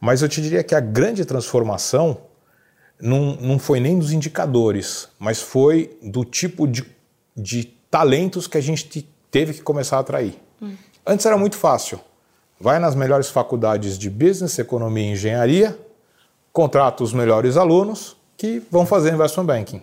Mas 0.00 0.22
eu 0.22 0.28
te 0.28 0.42
diria 0.42 0.64
que 0.64 0.74
a 0.74 0.80
grande 0.80 1.24
transformação 1.24 2.22
não, 3.00 3.36
não 3.36 3.58
foi 3.58 3.80
nem 3.80 3.98
dos 3.98 4.12
indicadores, 4.12 5.08
mas 5.18 5.40
foi 5.40 5.96
do 6.02 6.24
tipo 6.24 6.66
de, 6.66 6.84
de 7.36 7.64
talentos 7.90 8.46
que 8.46 8.58
a 8.58 8.60
gente 8.60 9.08
teve 9.30 9.54
que 9.54 9.62
começar 9.62 9.98
a 9.98 10.00
atrair. 10.00 10.34
Antes 11.06 11.24
era 11.26 11.36
muito 11.36 11.56
fácil. 11.56 12.00
Vai 12.58 12.78
nas 12.78 12.94
melhores 12.94 13.30
faculdades 13.30 13.98
de 13.98 14.10
business, 14.10 14.58
economia 14.58 15.04
e 15.04 15.12
engenharia, 15.12 15.78
contrata 16.52 17.02
os 17.02 17.12
melhores 17.12 17.56
alunos 17.56 18.16
que 18.36 18.62
vão 18.70 18.86
fazer 18.86 19.12
investment 19.12 19.46
banking. 19.46 19.82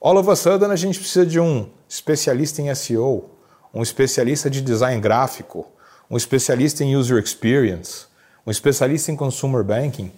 All 0.00 0.16
of 0.16 0.30
a 0.30 0.36
sudden 0.36 0.70
a 0.70 0.76
gente 0.76 0.98
precisa 0.98 1.26
de 1.26 1.40
um 1.40 1.68
especialista 1.88 2.62
em 2.62 2.72
SEO, 2.74 3.30
um 3.72 3.82
especialista 3.82 4.48
de 4.48 4.60
design 4.60 5.00
gráfico, 5.00 5.66
um 6.10 6.16
especialista 6.16 6.84
em 6.84 6.96
user 6.96 7.22
experience, 7.22 8.06
um 8.46 8.50
especialista 8.50 9.10
em 9.10 9.16
consumer 9.16 9.64
banking. 9.64 10.12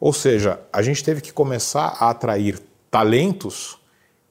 Ou 0.00 0.12
seja, 0.12 0.60
a 0.72 0.82
gente 0.82 1.02
teve 1.02 1.20
que 1.20 1.32
começar 1.32 1.96
a 1.98 2.10
atrair 2.10 2.60
talentos 2.90 3.78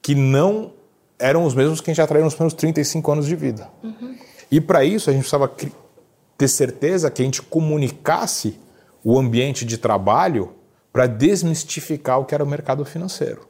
que 0.00 0.14
não 0.14 0.72
eram 1.18 1.44
os 1.44 1.54
mesmos 1.54 1.80
que 1.80 1.90
a 1.90 1.94
gente 1.94 2.02
atraiu 2.02 2.24
nos 2.24 2.34
primeiros 2.34 2.54
35 2.54 3.12
anos 3.12 3.26
de 3.26 3.36
vida. 3.36 3.68
Uhum. 3.82 4.16
E 4.50 4.60
para 4.60 4.84
isso 4.84 5.10
a 5.10 5.12
gente 5.12 5.22
precisava 5.22 5.50
ter 6.38 6.48
certeza 6.48 7.10
que 7.10 7.20
a 7.20 7.24
gente 7.24 7.42
comunicasse 7.42 8.58
o 9.04 9.18
ambiente 9.18 9.64
de 9.64 9.76
trabalho 9.76 10.54
para 10.92 11.06
desmistificar 11.06 12.20
o 12.20 12.24
que 12.24 12.34
era 12.34 12.44
o 12.44 12.46
mercado 12.46 12.84
financeiro. 12.84 13.48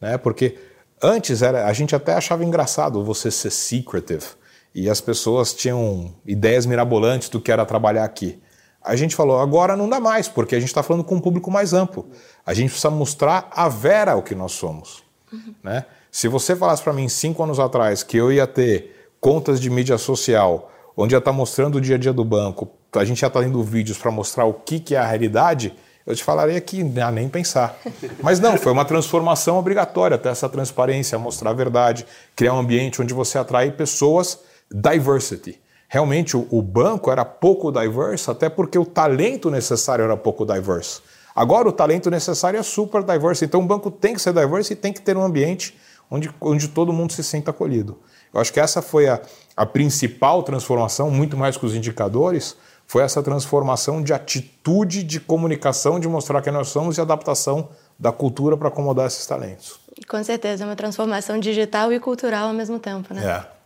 Né? 0.00 0.18
Porque 0.18 0.58
antes 1.02 1.42
era, 1.42 1.66
a 1.66 1.72
gente 1.72 1.94
até 1.94 2.14
achava 2.14 2.44
engraçado 2.44 3.04
você 3.04 3.30
ser 3.30 3.50
secretive 3.50 4.26
e 4.74 4.90
as 4.90 5.00
pessoas 5.00 5.54
tinham 5.54 6.14
ideias 6.26 6.66
mirabolantes 6.66 7.28
do 7.28 7.40
que 7.40 7.50
era 7.50 7.64
trabalhar 7.64 8.04
aqui 8.04 8.40
a 8.86 8.94
gente 8.94 9.16
falou, 9.16 9.40
agora 9.40 9.76
não 9.76 9.88
dá 9.88 9.98
mais, 9.98 10.28
porque 10.28 10.54
a 10.54 10.60
gente 10.60 10.68
está 10.68 10.80
falando 10.80 11.02
com 11.02 11.16
um 11.16 11.20
público 11.20 11.50
mais 11.50 11.72
amplo. 11.72 12.06
A 12.46 12.54
gente 12.54 12.70
precisa 12.70 12.88
mostrar 12.88 13.50
a 13.50 13.68
vera 13.68 14.14
o 14.14 14.22
que 14.22 14.32
nós 14.32 14.52
somos. 14.52 15.02
Uhum. 15.32 15.54
Né? 15.60 15.84
Se 16.08 16.28
você 16.28 16.54
falasse 16.54 16.84
para 16.84 16.92
mim 16.92 17.08
cinco 17.08 17.42
anos 17.42 17.58
atrás 17.58 18.04
que 18.04 18.16
eu 18.16 18.30
ia 18.30 18.46
ter 18.46 19.10
contas 19.20 19.60
de 19.60 19.68
mídia 19.68 19.98
social, 19.98 20.70
onde 20.96 21.16
ia 21.16 21.18
estar 21.18 21.32
tá 21.32 21.36
mostrando 21.36 21.78
o 21.78 21.80
dia 21.80 21.96
a 21.96 21.98
dia 21.98 22.12
do 22.12 22.24
banco, 22.24 22.70
a 22.92 23.04
gente 23.04 23.20
já 23.20 23.26
está 23.26 23.40
tendo 23.40 23.60
vídeos 23.60 23.98
para 23.98 24.12
mostrar 24.12 24.44
o 24.44 24.54
que, 24.54 24.78
que 24.78 24.94
é 24.94 24.98
a 24.98 25.04
realidade, 25.04 25.74
eu 26.06 26.14
te 26.14 26.22
falaria 26.22 26.60
que 26.60 26.80
ah, 27.02 27.10
nem 27.10 27.28
pensar. 27.28 27.76
Mas 28.22 28.38
não, 28.38 28.56
foi 28.56 28.72
uma 28.72 28.84
transformação 28.84 29.58
obrigatória, 29.58 30.16
ter 30.16 30.28
essa 30.28 30.48
transparência, 30.48 31.18
mostrar 31.18 31.50
a 31.50 31.54
verdade, 31.54 32.06
criar 32.34 32.54
um 32.54 32.58
ambiente 32.58 33.02
onde 33.02 33.12
você 33.12 33.38
atrai 33.38 33.70
pessoas 33.70 34.38
diversity 34.70 35.58
realmente 35.88 36.36
o, 36.36 36.46
o 36.50 36.62
banco 36.62 37.10
era 37.10 37.24
pouco 37.24 37.70
diverso, 37.70 38.30
até 38.30 38.48
porque 38.48 38.78
o 38.78 38.84
talento 38.84 39.50
necessário 39.50 40.04
era 40.04 40.16
pouco 40.16 40.44
diverso. 40.44 41.02
Agora 41.34 41.68
o 41.68 41.72
talento 41.72 42.10
necessário 42.10 42.58
é 42.58 42.62
super 42.62 43.02
diverso, 43.02 43.44
então 43.44 43.60
o 43.60 43.66
banco 43.66 43.90
tem 43.90 44.14
que 44.14 44.20
ser 44.20 44.32
diverso 44.32 44.72
e 44.72 44.76
tem 44.76 44.92
que 44.92 45.00
ter 45.00 45.16
um 45.16 45.22
ambiente 45.22 45.76
onde, 46.10 46.30
onde 46.40 46.68
todo 46.68 46.92
mundo 46.92 47.12
se 47.12 47.22
sinta 47.22 47.50
acolhido. 47.50 47.98
Eu 48.32 48.40
acho 48.40 48.52
que 48.52 48.60
essa 48.60 48.82
foi 48.82 49.08
a, 49.08 49.20
A 49.56 49.64
principal 49.64 50.42
transformação, 50.42 51.10
muito 51.10 51.36
mais 51.36 51.56
que 51.56 51.64
os 51.64 51.74
indicadores, 51.74 52.56
foi 52.86 53.02
essa 53.02 53.22
transformação 53.22 54.02
de 54.02 54.12
atitude 54.12 55.02
de 55.02 55.18
comunicação, 55.18 55.98
de 55.98 56.08
mostrar 56.08 56.40
quem 56.42 56.52
nós 56.52 56.68
somos 56.68 56.98
e 56.98 57.00
adaptação 57.00 57.68
da 57.98 58.12
cultura 58.12 58.56
para 58.56 58.68
acomodar 58.68 59.06
esses 59.06 59.26
talentos. 59.26 59.80
Com 60.08 60.22
certeza, 60.22 60.64
é 60.64 60.66
uma 60.66 60.76
transformação 60.76 61.38
digital 61.40 61.92
e 61.92 61.98
cultural 61.98 62.48
ao 62.48 62.54
mesmo 62.54 62.78
tempo, 62.78 63.12
né? 63.12 63.24
É. 63.24 63.56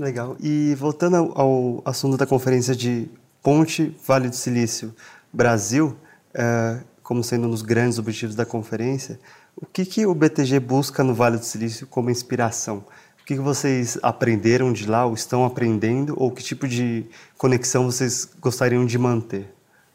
Legal. 0.00 0.34
E 0.40 0.74
voltando 0.76 1.32
ao 1.34 1.82
assunto 1.84 2.16
da 2.16 2.26
conferência 2.26 2.74
de 2.74 3.06
Ponte 3.42 3.94
Vale 4.06 4.30
do 4.30 4.36
Silício 4.36 4.94
Brasil, 5.30 5.94
é, 6.32 6.78
como 7.02 7.22
sendo 7.22 7.46
um 7.46 7.50
dos 7.50 7.60
grandes 7.60 7.98
objetivos 7.98 8.34
da 8.34 8.46
conferência, 8.46 9.20
o 9.54 9.66
que, 9.66 9.84
que 9.84 10.06
o 10.06 10.14
BTG 10.14 10.58
busca 10.58 11.04
no 11.04 11.14
Vale 11.14 11.36
do 11.36 11.44
Silício 11.44 11.86
como 11.86 12.08
inspiração? 12.08 12.82
Que 13.30 13.36
vocês 13.36 13.96
aprenderam 14.02 14.72
de 14.72 14.88
lá 14.88 15.06
ou 15.06 15.14
estão 15.14 15.44
aprendendo? 15.44 16.16
Ou 16.20 16.32
que 16.32 16.42
tipo 16.42 16.66
de 16.66 17.06
conexão 17.38 17.84
vocês 17.84 18.28
gostariam 18.40 18.84
de 18.84 18.98
manter? 18.98 19.54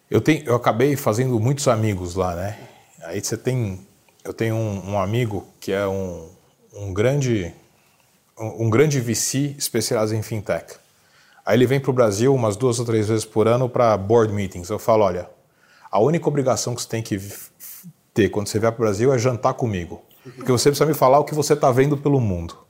Eu, 0.09 0.21
tenho, 0.21 0.45
eu 0.45 0.55
acabei 0.55 0.95
fazendo 0.95 1.37
muitos 1.37 1.67
amigos 1.67 2.15
lá, 2.15 2.33
né? 2.33 2.57
Aí 3.03 3.21
você 3.21 3.35
tem... 3.35 3.85
Eu 4.23 4.33
tenho 4.33 4.55
um, 4.55 4.91
um 4.91 4.97
amigo 4.97 5.45
que 5.59 5.73
é 5.73 5.85
um, 5.85 6.29
um 6.73 6.93
grande 6.93 7.53
um, 8.39 8.67
um 8.67 8.69
grande 8.69 9.01
VC 9.01 9.53
especializado 9.57 10.17
em 10.17 10.23
fintech. 10.23 10.75
Aí 11.45 11.57
ele 11.57 11.67
vem 11.67 11.81
para 11.81 11.91
o 11.91 11.93
Brasil 11.93 12.33
umas 12.33 12.55
duas 12.55 12.79
ou 12.79 12.85
três 12.85 13.09
vezes 13.09 13.25
por 13.25 13.49
ano 13.49 13.67
para 13.67 13.97
board 13.97 14.33
meetings. 14.33 14.69
Eu 14.69 14.79
falo, 14.79 15.03
olha, 15.03 15.29
a 15.91 15.99
única 15.99 16.25
obrigação 16.29 16.73
que 16.73 16.81
você 16.81 16.87
tem 16.87 17.03
que 17.03 17.19
ter 18.13 18.29
quando 18.29 18.47
você 18.47 18.59
vier 18.59 18.71
para 18.71 18.81
o 18.81 18.85
Brasil 18.85 19.13
é 19.13 19.17
jantar 19.17 19.55
comigo. 19.55 20.01
Porque 20.23 20.53
você 20.53 20.69
precisa 20.69 20.85
me 20.85 20.93
falar 20.93 21.19
o 21.19 21.25
que 21.25 21.35
você 21.35 21.51
está 21.51 21.69
vendo 21.69 21.97
pelo 21.97 22.21
mundo. 22.21 22.63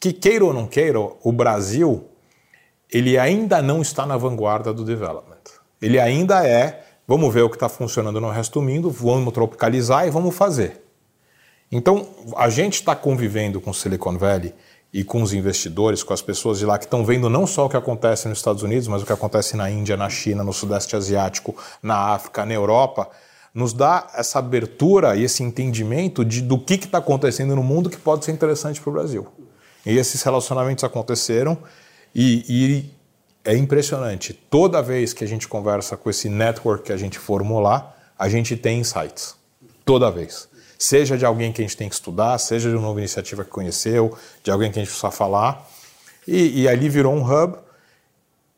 Que 0.00 0.12
queira 0.12 0.44
ou 0.44 0.52
não 0.52 0.66
queira, 0.66 0.98
o 1.00 1.32
Brasil, 1.32 2.08
ele 2.90 3.18
ainda 3.18 3.60
não 3.60 3.82
está 3.82 4.06
na 4.06 4.16
vanguarda 4.16 4.72
do 4.72 4.84
development. 4.84 5.36
Ele 5.80 5.98
ainda 5.98 6.46
é, 6.46 6.84
vamos 7.06 7.32
ver 7.32 7.42
o 7.42 7.50
que 7.50 7.56
está 7.56 7.68
funcionando 7.68 8.20
no 8.20 8.30
resto 8.30 8.60
do 8.60 8.66
mundo, 8.66 8.90
vamos 8.90 9.32
tropicalizar 9.32 10.06
e 10.06 10.10
vamos 10.10 10.34
fazer. 10.34 10.84
Então, 11.70 12.08
a 12.36 12.48
gente 12.48 12.74
está 12.74 12.96
convivendo 12.96 13.60
com 13.60 13.72
Silicon 13.72 14.16
Valley 14.16 14.54
e 14.92 15.04
com 15.04 15.22
os 15.22 15.34
investidores, 15.34 16.02
com 16.02 16.14
as 16.14 16.22
pessoas 16.22 16.58
de 16.58 16.64
lá 16.64 16.78
que 16.78 16.84
estão 16.84 17.04
vendo 17.04 17.28
não 17.28 17.46
só 17.46 17.66
o 17.66 17.68
que 17.68 17.76
acontece 17.76 18.26
nos 18.26 18.38
Estados 18.38 18.62
Unidos, 18.62 18.88
mas 18.88 19.02
o 19.02 19.06
que 19.06 19.12
acontece 19.12 19.56
na 19.56 19.70
Índia, 19.70 19.96
na 19.96 20.08
China, 20.08 20.42
no 20.42 20.52
Sudeste 20.52 20.96
Asiático, 20.96 21.54
na 21.82 22.14
África, 22.14 22.46
na 22.46 22.54
Europa, 22.54 23.10
nos 23.52 23.72
dá 23.72 24.06
essa 24.14 24.38
abertura 24.38 25.14
e 25.14 25.24
esse 25.24 25.42
entendimento 25.42 26.24
de, 26.24 26.40
do 26.40 26.58
que 26.58 26.74
está 26.74 26.98
acontecendo 26.98 27.54
no 27.54 27.62
mundo 27.62 27.90
que 27.90 27.98
pode 27.98 28.24
ser 28.24 28.32
interessante 28.32 28.80
para 28.80 28.90
o 28.90 28.92
Brasil. 28.92 29.26
E 29.84 29.96
esses 29.96 30.22
relacionamentos 30.22 30.84
aconteceram 30.84 31.58
e, 32.14 32.44
e, 32.48 32.90
é 33.44 33.56
impressionante. 33.56 34.32
Toda 34.32 34.82
vez 34.82 35.12
que 35.12 35.24
a 35.24 35.26
gente 35.26 35.48
conversa 35.48 35.96
com 35.96 36.10
esse 36.10 36.28
network 36.28 36.84
que 36.84 36.92
a 36.92 36.96
gente 36.96 37.18
formou 37.18 37.60
lá, 37.60 37.94
a 38.18 38.28
gente 38.28 38.56
tem 38.56 38.80
insights. 38.80 39.34
Toda 39.84 40.10
vez 40.10 40.48
seja 40.78 41.18
de 41.18 41.24
alguém 41.24 41.52
que 41.52 41.60
a 41.60 41.64
gente 41.64 41.76
tem 41.76 41.88
que 41.88 41.94
estudar, 41.96 42.38
seja 42.38 42.70
de 42.70 42.76
uma 42.76 42.82
nova 42.82 43.00
iniciativa 43.00 43.44
que 43.44 43.50
conheceu, 43.50 44.16
de 44.44 44.50
alguém 44.50 44.70
que 44.70 44.78
a 44.78 44.82
gente 44.82 44.90
precisa 44.90 45.10
falar. 45.10 45.68
E, 46.26 46.62
e 46.62 46.68
ali 46.68 46.88
virou 46.88 47.12
um 47.12 47.22
hub. 47.22 47.58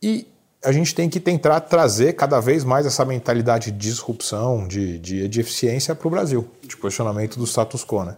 E 0.02 0.26
a 0.62 0.70
gente 0.70 0.94
tem 0.94 1.08
que 1.08 1.18
tentar 1.18 1.60
trazer 1.60 2.12
cada 2.12 2.38
vez 2.38 2.62
mais 2.62 2.84
essa 2.84 3.04
mentalidade 3.04 3.70
de 3.70 3.78
disrupção, 3.78 4.68
de, 4.68 4.98
de, 4.98 5.28
de 5.28 5.40
eficiência 5.40 5.94
para 5.94 6.06
o 6.06 6.10
Brasil, 6.10 6.46
de 6.62 6.76
questionamento 6.76 7.38
do 7.38 7.46
status 7.46 7.84
quo. 7.84 8.04
Né? 8.04 8.16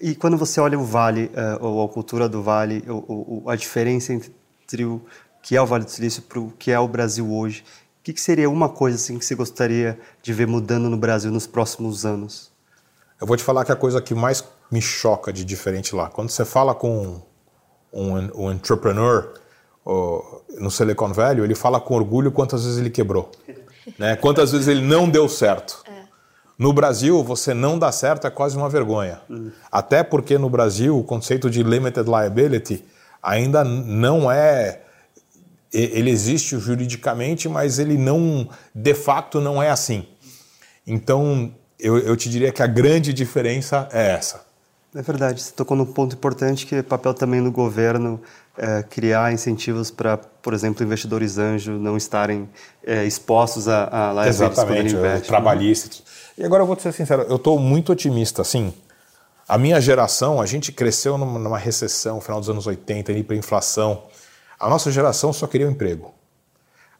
E 0.00 0.14
quando 0.14 0.36
você 0.36 0.60
olha 0.60 0.78
o 0.78 0.84
Vale, 0.84 1.30
uh, 1.34 1.64
ou 1.64 1.84
a 1.84 1.88
cultura 1.88 2.28
do 2.28 2.42
Vale, 2.42 2.84
ou, 2.88 3.42
ou, 3.44 3.50
a 3.50 3.56
diferença 3.56 4.12
entre 4.12 4.84
o 4.84 5.00
que 5.42 5.56
é 5.56 5.62
o 5.62 5.66
Vale 5.66 5.84
do 5.84 5.90
Silício 5.90 6.22
para 6.22 6.38
o 6.38 6.50
que 6.58 6.70
é 6.70 6.78
o 6.78 6.86
Brasil 6.86 7.32
hoje, 7.32 7.64
o 8.00 8.02
que, 8.02 8.12
que 8.12 8.20
seria 8.20 8.48
uma 8.50 8.68
coisa 8.68 8.96
assim, 8.96 9.18
que 9.18 9.24
você 9.24 9.34
gostaria 9.34 9.98
de 10.22 10.32
ver 10.32 10.46
mudando 10.46 10.88
no 10.90 10.96
Brasil 10.96 11.30
nos 11.30 11.46
próximos 11.46 12.04
anos? 12.04 12.52
Eu 13.20 13.26
vou 13.26 13.36
te 13.36 13.42
falar 13.42 13.64
que 13.64 13.72
a 13.72 13.76
coisa 13.76 14.02
que 14.02 14.14
mais 14.14 14.44
me 14.70 14.82
choca 14.82 15.32
de 15.32 15.44
diferente 15.44 15.94
lá, 15.94 16.08
quando 16.10 16.30
você 16.30 16.44
fala 16.44 16.74
com 16.74 17.22
um, 17.92 18.30
um 18.34 18.52
entrepreneur 18.52 19.32
no 20.58 20.70
Silicon 20.70 21.12
Valley, 21.12 21.42
ele 21.44 21.54
fala 21.54 21.80
com 21.80 21.94
orgulho 21.94 22.32
quantas 22.32 22.64
vezes 22.64 22.78
ele 22.78 22.90
quebrou, 22.90 23.30
né? 23.98 24.16
quantas 24.16 24.52
vezes 24.52 24.66
ele 24.66 24.82
não 24.82 25.08
deu 25.08 25.28
certo. 25.28 25.84
No 26.58 26.72
Brasil, 26.72 27.22
você 27.22 27.52
não 27.52 27.78
dá 27.78 27.92
certo 27.92 28.26
é 28.26 28.30
quase 28.30 28.56
uma 28.56 28.68
vergonha. 28.68 29.20
Uhum. 29.28 29.50
Até 29.70 30.02
porque 30.02 30.38
no 30.38 30.48
Brasil, 30.48 30.98
o 30.98 31.04
conceito 31.04 31.50
de 31.50 31.62
limited 31.62 32.08
liability 32.08 32.84
ainda 33.22 33.62
não 33.62 34.30
é. 34.30 34.80
Ele 35.72 36.10
existe 36.10 36.58
juridicamente, 36.58 37.48
mas 37.48 37.78
ele 37.78 37.98
não, 37.98 38.48
de 38.74 38.94
fato, 38.94 39.40
não 39.40 39.62
é 39.62 39.68
assim. 39.68 40.06
Então, 40.86 41.52
eu, 41.78 41.98
eu 41.98 42.16
te 42.16 42.30
diria 42.30 42.50
que 42.50 42.62
a 42.62 42.66
grande 42.66 43.12
diferença 43.12 43.88
é 43.92 44.12
essa. 44.12 44.46
É 44.94 45.02
verdade, 45.02 45.42
você 45.42 45.52
tocou 45.52 45.76
num 45.76 45.84
ponto 45.84 46.16
importante 46.16 46.64
que 46.64 46.76
é 46.76 46.82
papel 46.82 47.12
também 47.12 47.42
do 47.42 47.50
governo 47.50 48.18
é, 48.56 48.82
criar 48.82 49.30
incentivos 49.30 49.90
para, 49.90 50.16
por 50.16 50.54
exemplo, 50.54 50.82
investidores 50.82 51.36
anjo 51.36 51.72
não 51.72 51.98
estarem 51.98 52.48
é, 52.82 53.04
expostos 53.04 53.68
a, 53.68 53.88
a 53.90 54.12
liabilities 54.12 54.40
Exatamente, 54.40 54.94
quando 54.94 55.02
né? 55.02 55.20
trabalhistas. 55.20 56.02
E 56.38 56.44
agora 56.44 56.62
eu 56.62 56.66
vou 56.66 56.76
te 56.76 56.82
ser 56.82 56.92
sincero, 56.92 57.22
eu 57.22 57.36
estou 57.36 57.58
muito 57.58 57.92
otimista, 57.92 58.42
assim. 58.42 58.74
A 59.48 59.56
minha 59.56 59.80
geração, 59.80 60.38
a 60.40 60.44
gente 60.44 60.70
cresceu 60.70 61.16
numa, 61.16 61.56
recessão, 61.56 62.20
final 62.20 62.40
dos 62.40 62.50
anos 62.50 62.66
80, 62.66 63.12
hiperinflação. 63.12 64.02
A 64.60 64.68
nossa 64.68 64.90
geração 64.90 65.32
só 65.32 65.46
queria 65.46 65.66
um 65.66 65.70
emprego. 65.70 66.12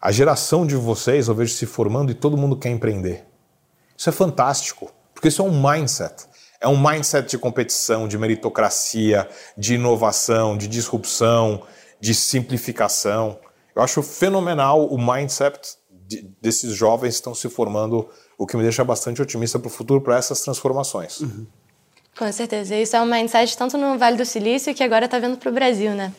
A 0.01 0.11
geração 0.11 0.67
de 0.67 0.75
vocês, 0.75 1.29
eu 1.29 1.35
vejo 1.35 1.53
se 1.53 1.67
formando 1.67 2.11
e 2.11 2.15
todo 2.15 2.37
mundo 2.37 2.57
quer 2.57 2.71
empreender. 2.71 3.27
Isso 3.97 4.09
é 4.09 4.13
fantástico, 4.13 4.91
porque 5.13 5.29
isso 5.29 5.43
é 5.43 5.45
um 5.45 5.63
mindset. 5.63 6.27
É 6.59 6.69
um 6.69 6.81
mindset 6.81 7.29
de 7.29 7.37
competição, 7.37 8.09
de 8.09 8.17
meritocracia, 8.17 9.29
de 9.57 9.75
inovação, 9.75 10.57
de 10.57 10.67
disrupção, 10.67 11.63
de 12.01 12.15
simplificação. 12.15 13.39
Eu 13.75 13.83
acho 13.83 14.03
fenomenal 14.03 14.87
o 14.87 14.97
mindset 14.97 15.77
de, 15.91 16.23
desses 16.41 16.75
jovens 16.75 17.11
que 17.11 17.15
estão 17.17 17.35
se 17.35 17.49
formando, 17.51 18.09
o 18.39 18.47
que 18.47 18.57
me 18.57 18.63
deixa 18.63 18.85
bastante 18.85 19.21
otimista 19.23 19.59
para 19.59 19.69
o 19.69 19.71
futuro, 19.71 20.01
para 20.01 20.17
essas 20.17 20.41
transformações. 20.41 21.21
Uhum. 21.21 21.47
Com 22.17 22.33
certeza. 22.33 22.75
Isso 22.75 22.97
é 22.97 23.01
um 23.01 23.07
mindset 23.07 23.57
tanto 23.57 23.77
no 23.77 23.99
Vale 23.99 24.17
do 24.17 24.25
Silício 24.25 24.75
que 24.75 24.83
agora 24.83 25.05
está 25.05 25.19
vindo 25.19 25.37
para 25.37 25.51
o 25.51 25.53
Brasil, 25.53 25.93
né? 25.93 26.13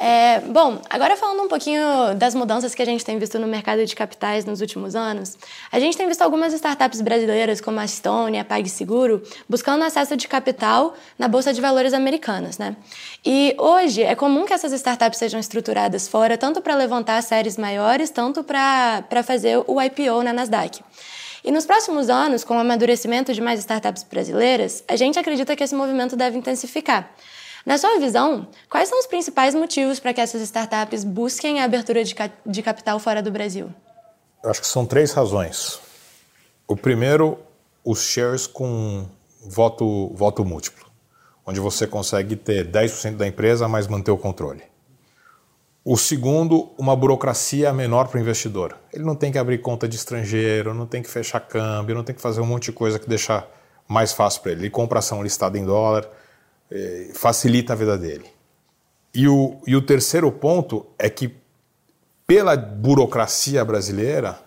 É, 0.00 0.38
bom, 0.40 0.80
agora 0.88 1.16
falando 1.16 1.42
um 1.42 1.48
pouquinho 1.48 1.82
das 2.14 2.32
mudanças 2.32 2.72
que 2.72 2.80
a 2.80 2.84
gente 2.84 3.04
tem 3.04 3.18
visto 3.18 3.36
no 3.36 3.48
mercado 3.48 3.84
de 3.84 3.96
capitais 3.96 4.44
nos 4.44 4.60
últimos 4.60 4.94
anos, 4.94 5.36
a 5.72 5.80
gente 5.80 5.96
tem 5.96 6.06
visto 6.06 6.22
algumas 6.22 6.52
startups 6.52 7.00
brasileiras, 7.00 7.60
como 7.60 7.80
a 7.80 7.86
Stone, 7.86 8.38
a 8.38 8.44
PagSeguro, 8.44 9.20
buscando 9.48 9.82
acesso 9.82 10.16
de 10.16 10.28
capital 10.28 10.94
na 11.18 11.26
Bolsa 11.26 11.52
de 11.52 11.60
Valores 11.60 11.92
americanas, 11.92 12.58
né? 12.58 12.76
E 13.26 13.56
hoje 13.58 14.04
é 14.04 14.14
comum 14.14 14.44
que 14.44 14.52
essas 14.52 14.72
startups 14.72 15.18
sejam 15.18 15.40
estruturadas 15.40 16.06
fora, 16.06 16.38
tanto 16.38 16.60
para 16.60 16.76
levantar 16.76 17.20
séries 17.20 17.56
maiores, 17.56 18.08
tanto 18.08 18.44
para 18.44 19.22
fazer 19.24 19.64
o 19.66 19.82
IPO 19.82 20.22
na 20.22 20.32
Nasdaq. 20.32 20.80
E 21.44 21.50
nos 21.50 21.66
próximos 21.66 22.10
anos, 22.10 22.44
com 22.44 22.56
o 22.56 22.58
amadurecimento 22.58 23.32
de 23.32 23.40
mais 23.40 23.60
startups 23.60 24.02
brasileiras, 24.02 24.82
a 24.88 24.96
gente 24.96 25.18
acredita 25.18 25.54
que 25.54 25.62
esse 25.62 25.74
movimento 25.74 26.16
deve 26.16 26.36
intensificar. 26.36 27.10
Na 27.64 27.76
sua 27.76 27.98
visão, 27.98 28.48
quais 28.70 28.88
são 28.88 28.98
os 28.98 29.06
principais 29.06 29.54
motivos 29.54 30.00
para 30.00 30.14
que 30.14 30.20
essas 30.20 30.40
startups 30.42 31.04
busquem 31.04 31.60
a 31.60 31.64
abertura 31.64 32.02
de, 32.02 32.14
ca 32.14 32.30
de 32.46 32.62
capital 32.62 32.98
fora 32.98 33.22
do 33.22 33.30
Brasil? 33.30 33.70
Eu 34.42 34.50
acho 34.50 34.60
que 34.60 34.66
são 34.66 34.86
três 34.86 35.12
razões. 35.12 35.78
O 36.66 36.76
primeiro, 36.76 37.38
os 37.84 38.02
shares 38.02 38.46
com 38.46 39.06
voto, 39.44 40.10
voto 40.14 40.44
múltiplo, 40.44 40.86
onde 41.46 41.60
você 41.60 41.86
consegue 41.86 42.36
ter 42.36 42.70
10% 42.70 43.16
da 43.16 43.26
empresa, 43.26 43.68
mas 43.68 43.86
manter 43.86 44.10
o 44.10 44.18
controle. 44.18 44.62
O 45.90 45.96
segundo, 45.96 46.68
uma 46.76 46.94
burocracia 46.94 47.72
menor 47.72 48.08
para 48.08 48.18
o 48.18 48.20
investidor. 48.20 48.76
Ele 48.92 49.04
não 49.04 49.14
tem 49.14 49.32
que 49.32 49.38
abrir 49.38 49.56
conta 49.62 49.88
de 49.88 49.96
estrangeiro, 49.96 50.74
não 50.74 50.84
tem 50.84 51.02
que 51.02 51.08
fechar 51.08 51.40
câmbio, 51.40 51.94
não 51.94 52.04
tem 52.04 52.14
que 52.14 52.20
fazer 52.20 52.42
um 52.42 52.44
monte 52.44 52.64
de 52.64 52.72
coisa 52.72 52.98
que 52.98 53.08
deixa 53.08 53.42
mais 53.88 54.12
fácil 54.12 54.42
para 54.42 54.52
ele. 54.52 54.60
Ele 54.60 54.70
compra 54.70 54.98
ação 54.98 55.22
listada 55.22 55.58
em 55.58 55.64
dólar, 55.64 56.06
é, 56.70 57.12
facilita 57.14 57.72
a 57.72 57.76
vida 57.76 57.96
dele. 57.96 58.26
E 59.14 59.26
o, 59.26 59.56
e 59.66 59.74
o 59.74 59.80
terceiro 59.80 60.30
ponto 60.30 60.84
é 60.98 61.08
que, 61.08 61.34
pela 62.26 62.54
burocracia 62.54 63.64
brasileira, 63.64 64.38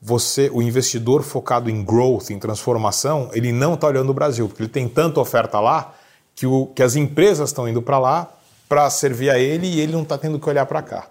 você, 0.00 0.48
o 0.50 0.62
investidor 0.62 1.22
focado 1.24 1.68
em 1.68 1.84
growth, 1.84 2.30
em 2.30 2.38
transformação, 2.38 3.28
ele 3.34 3.52
não 3.52 3.74
está 3.74 3.86
olhando 3.86 4.08
o 4.08 4.14
Brasil, 4.14 4.48
porque 4.48 4.62
ele 4.62 4.70
tem 4.70 4.88
tanta 4.88 5.20
oferta 5.20 5.60
lá 5.60 5.94
que, 6.34 6.46
o, 6.46 6.68
que 6.68 6.82
as 6.82 6.96
empresas 6.96 7.50
estão 7.50 7.68
indo 7.68 7.82
para 7.82 7.98
lá 7.98 8.37
para 8.68 8.88
servir 8.90 9.30
a 9.30 9.38
ele 9.38 9.66
e 9.66 9.80
ele 9.80 9.92
não 9.92 10.02
está 10.02 10.18
tendo 10.18 10.38
que 10.38 10.48
olhar 10.48 10.66
para 10.66 10.82
cá. 10.82 11.08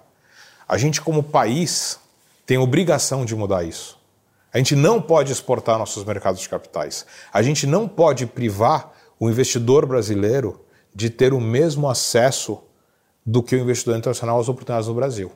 A 0.68 0.78
gente, 0.78 1.02
como 1.02 1.24
país, 1.24 2.00
tem 2.46 2.58
obrigação 2.58 3.26
de 3.26 3.36
mudar 3.36 3.64
isso. 3.64 3.98
A 4.54 4.58
gente 4.58 4.76
não 4.76 5.02
pode 5.02 5.32
exportar 5.32 5.78
nossos 5.78 6.04
mercados 6.04 6.40
de 6.42 6.48
capitais. 6.48 7.06
A 7.32 7.42
gente 7.42 7.68
não 7.68 7.88
pode 7.88 8.26
privar 8.26 8.94
o 9.20 9.30
investidor 9.30 9.86
brasileiro 9.86 10.62
de 10.94 11.10
ter 11.10 11.34
o 11.34 11.40
mesmo 11.40 11.90
acesso 11.90 12.60
do 13.26 13.44
que 13.44 13.56
o 13.56 13.60
investidor 13.60 13.98
internacional 13.98 14.40
as 14.40 14.48
oportunidades 14.48 14.88
no 14.88 14.94
Brasil. 14.94 15.32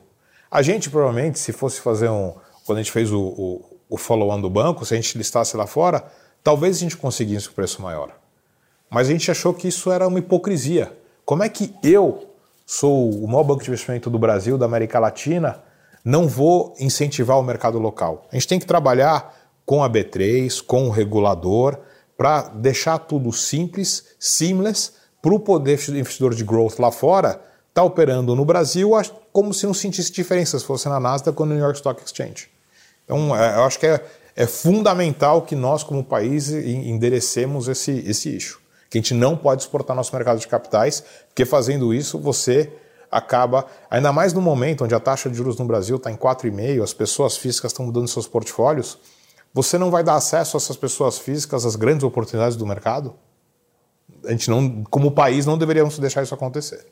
A 0.50 0.62
gente 0.62 0.90
provavelmente, 0.90 1.38
se 1.38 1.52
fosse 1.52 1.80
fazer 1.80 2.08
um. 2.08 2.34
Quando 2.64 2.78
a 2.78 2.82
gente 2.82 2.92
fez 2.92 3.10
o, 3.10 3.20
o, 3.20 3.78
o 3.90 3.96
follow-on 3.96 4.40
do 4.40 4.48
banco, 4.48 4.84
se 4.84 4.94
a 4.94 4.96
gente 4.96 5.16
listasse 5.18 5.56
lá 5.56 5.66
fora, 5.66 6.04
talvez 6.42 6.76
a 6.76 6.80
gente 6.80 6.96
conseguisse 6.96 7.48
um 7.48 7.52
preço 7.52 7.82
maior. 7.82 8.10
Mas 8.88 9.08
a 9.08 9.12
gente 9.12 9.30
achou 9.30 9.52
que 9.52 9.68
isso 9.68 9.90
era 9.90 10.06
uma 10.06 10.18
hipocrisia. 10.18 10.92
Como 11.24 11.42
é 11.42 11.48
que 11.48 11.74
eu 11.82 12.34
sou 12.66 13.10
o 13.10 13.28
maior 13.28 13.44
banco 13.44 13.62
de 13.62 13.70
investimento 13.70 14.10
do 14.10 14.18
Brasil, 14.18 14.58
da 14.58 14.66
América 14.66 14.98
Latina, 14.98 15.62
não 16.04 16.26
vou 16.26 16.74
incentivar 16.80 17.38
o 17.38 17.42
mercado 17.42 17.78
local? 17.78 18.26
A 18.30 18.34
gente 18.34 18.48
tem 18.48 18.58
que 18.58 18.66
trabalhar 18.66 19.34
com 19.64 19.84
a 19.84 19.88
B3, 19.88 20.62
com 20.64 20.88
o 20.88 20.90
regulador, 20.90 21.78
para 22.16 22.42
deixar 22.48 22.98
tudo 22.98 23.32
simples, 23.32 24.14
seamless, 24.18 24.92
para 25.20 25.34
o 25.34 25.40
poder 25.40 25.78
investidor 25.90 26.34
de 26.34 26.44
growth 26.44 26.78
lá 26.78 26.90
fora 26.90 27.28
estar 27.28 27.80
tá 27.80 27.84
operando 27.84 28.34
no 28.34 28.44
Brasil 28.44 28.90
como 29.32 29.54
se 29.54 29.64
não 29.64 29.72
sentisse 29.72 30.12
diferença 30.12 30.58
se 30.58 30.64
fosse 30.64 30.88
na 30.88 31.00
Nasdaq 31.00 31.40
ou 31.40 31.46
no 31.46 31.54
New 31.54 31.62
York 31.62 31.78
Stock 31.78 32.02
Exchange. 32.04 32.48
Então, 33.04 33.34
é, 33.36 33.56
eu 33.56 33.64
acho 33.64 33.78
que 33.78 33.86
é, 33.86 34.04
é 34.36 34.46
fundamental 34.46 35.42
que 35.42 35.54
nós, 35.54 35.82
como 35.82 36.04
país, 36.04 36.50
enderecemos 36.50 37.68
esse, 37.68 37.92
esse 38.06 38.36
issue. 38.36 38.61
Que 38.92 38.98
a 38.98 39.00
gente 39.00 39.14
não 39.14 39.34
pode 39.34 39.62
exportar 39.62 39.96
nosso 39.96 40.14
mercado 40.14 40.38
de 40.38 40.46
capitais, 40.46 41.02
porque 41.28 41.46
fazendo 41.46 41.94
isso 41.94 42.18
você 42.18 42.70
acaba, 43.10 43.64
ainda 43.90 44.12
mais 44.12 44.34
no 44.34 44.42
momento 44.42 44.84
onde 44.84 44.94
a 44.94 45.00
taxa 45.00 45.30
de 45.30 45.34
juros 45.34 45.56
no 45.56 45.64
Brasil 45.64 45.96
está 45.96 46.10
em 46.10 46.16
4,5%, 46.16 46.82
as 46.82 46.92
pessoas 46.92 47.38
físicas 47.38 47.72
estão 47.72 47.86
mudando 47.86 48.06
seus 48.06 48.28
portfólios, 48.28 48.98
você 49.54 49.78
não 49.78 49.90
vai 49.90 50.04
dar 50.04 50.16
acesso 50.16 50.56
a 50.56 50.58
essas 50.58 50.76
pessoas 50.76 51.18
físicas 51.18 51.64
às 51.64 51.74
grandes 51.74 52.04
oportunidades 52.04 52.54
do 52.54 52.66
mercado? 52.66 53.14
A 54.26 54.30
gente 54.30 54.50
não, 54.50 54.84
como 54.84 55.10
país, 55.10 55.46
não 55.46 55.56
deveríamos 55.56 55.98
deixar 55.98 56.22
isso 56.22 56.34
acontecer. 56.34 56.86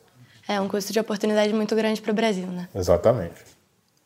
É 0.47 0.59
um 0.59 0.67
custo 0.67 0.91
de 0.91 0.99
oportunidade 0.99 1.53
muito 1.53 1.75
grande 1.75 2.01
para 2.01 2.11
o 2.11 2.15
Brasil, 2.15 2.47
né? 2.47 2.67
Exatamente. 2.73 3.45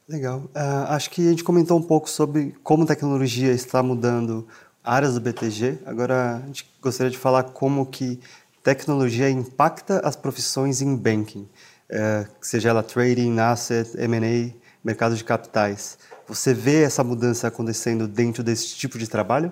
Legal. 0.06 0.40
Uh, 0.54 0.90
acho 0.90 1.10
que 1.10 1.26
a 1.26 1.30
gente 1.30 1.46
comentou 1.46 1.80
um 1.80 1.82
pouco 1.82 2.10
sobre 2.10 2.54
como 2.62 2.84
a 2.84 2.88
tecnologia 2.88 3.54
está 3.54 3.82
mudando 3.82 4.46
áreas 4.86 5.16
do 5.16 5.20
BTG. 5.20 5.80
Agora, 5.86 6.38
a 6.44 6.48
gente 6.48 6.70
gostaria 6.82 7.12
de 7.12 7.18
falar 7.18 7.44
como 7.44 7.86
que 7.86 8.20
tecnologia 8.64 9.30
impacta 9.30 10.00
as 10.04 10.16
profissões 10.16 10.82
em 10.82 10.96
banking, 10.96 11.48
uh, 11.92 12.28
seja 12.42 12.70
ela 12.70 12.84
trading, 12.84 13.40
asset, 13.40 13.90
M&A, 13.98 14.54
mercado 14.84 15.16
de 15.16 15.24
capitais. 15.24 15.98
Você 16.28 16.54
vê 16.54 16.84
essa 16.84 17.04
mudança 17.04 17.48
acontecendo 17.48 18.08
dentro 18.08 18.44
desse 18.44 18.76
tipo 18.76 18.98
de 18.98 19.08
trabalho? 19.08 19.52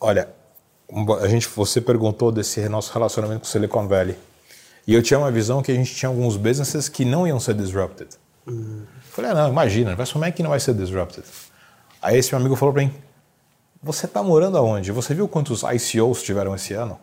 Olha, 0.00 0.28
a 1.20 1.28
gente, 1.28 1.48
você 1.48 1.80
perguntou 1.80 2.30
desse 2.30 2.68
nosso 2.68 2.92
relacionamento 2.92 3.40
com 3.40 3.46
o 3.46 3.48
Silicon 3.48 3.88
Valley. 3.88 4.16
E 4.86 4.94
eu 4.94 5.02
tinha 5.02 5.18
uma 5.18 5.30
visão 5.30 5.62
que 5.62 5.72
a 5.72 5.74
gente 5.74 5.94
tinha 5.94 6.08
alguns 6.08 6.36
businesses 6.36 6.88
que 6.88 7.04
não 7.04 7.26
iam 7.26 7.40
ser 7.40 7.54
disrupted. 7.54 8.08
Uhum. 8.46 8.84
Falei, 9.10 9.30
ah, 9.30 9.34
não, 9.34 9.48
imagina, 9.48 9.96
como 10.12 10.24
é 10.24 10.30
que 10.30 10.42
não 10.42 10.50
vai 10.50 10.60
ser 10.60 10.74
disrupted? 10.74 11.24
Aí 12.00 12.18
esse 12.18 12.30
meu 12.32 12.40
amigo 12.40 12.54
falou 12.54 12.72
para 12.72 12.84
mim, 12.84 12.94
você 13.82 14.06
está 14.06 14.22
morando 14.22 14.56
aonde? 14.58 14.92
Você 14.92 15.14
viu 15.14 15.28
quantos 15.28 15.62
ICOs 15.62 16.22
tiveram 16.22 16.54
esse 16.54 16.74
ano? 16.74 16.98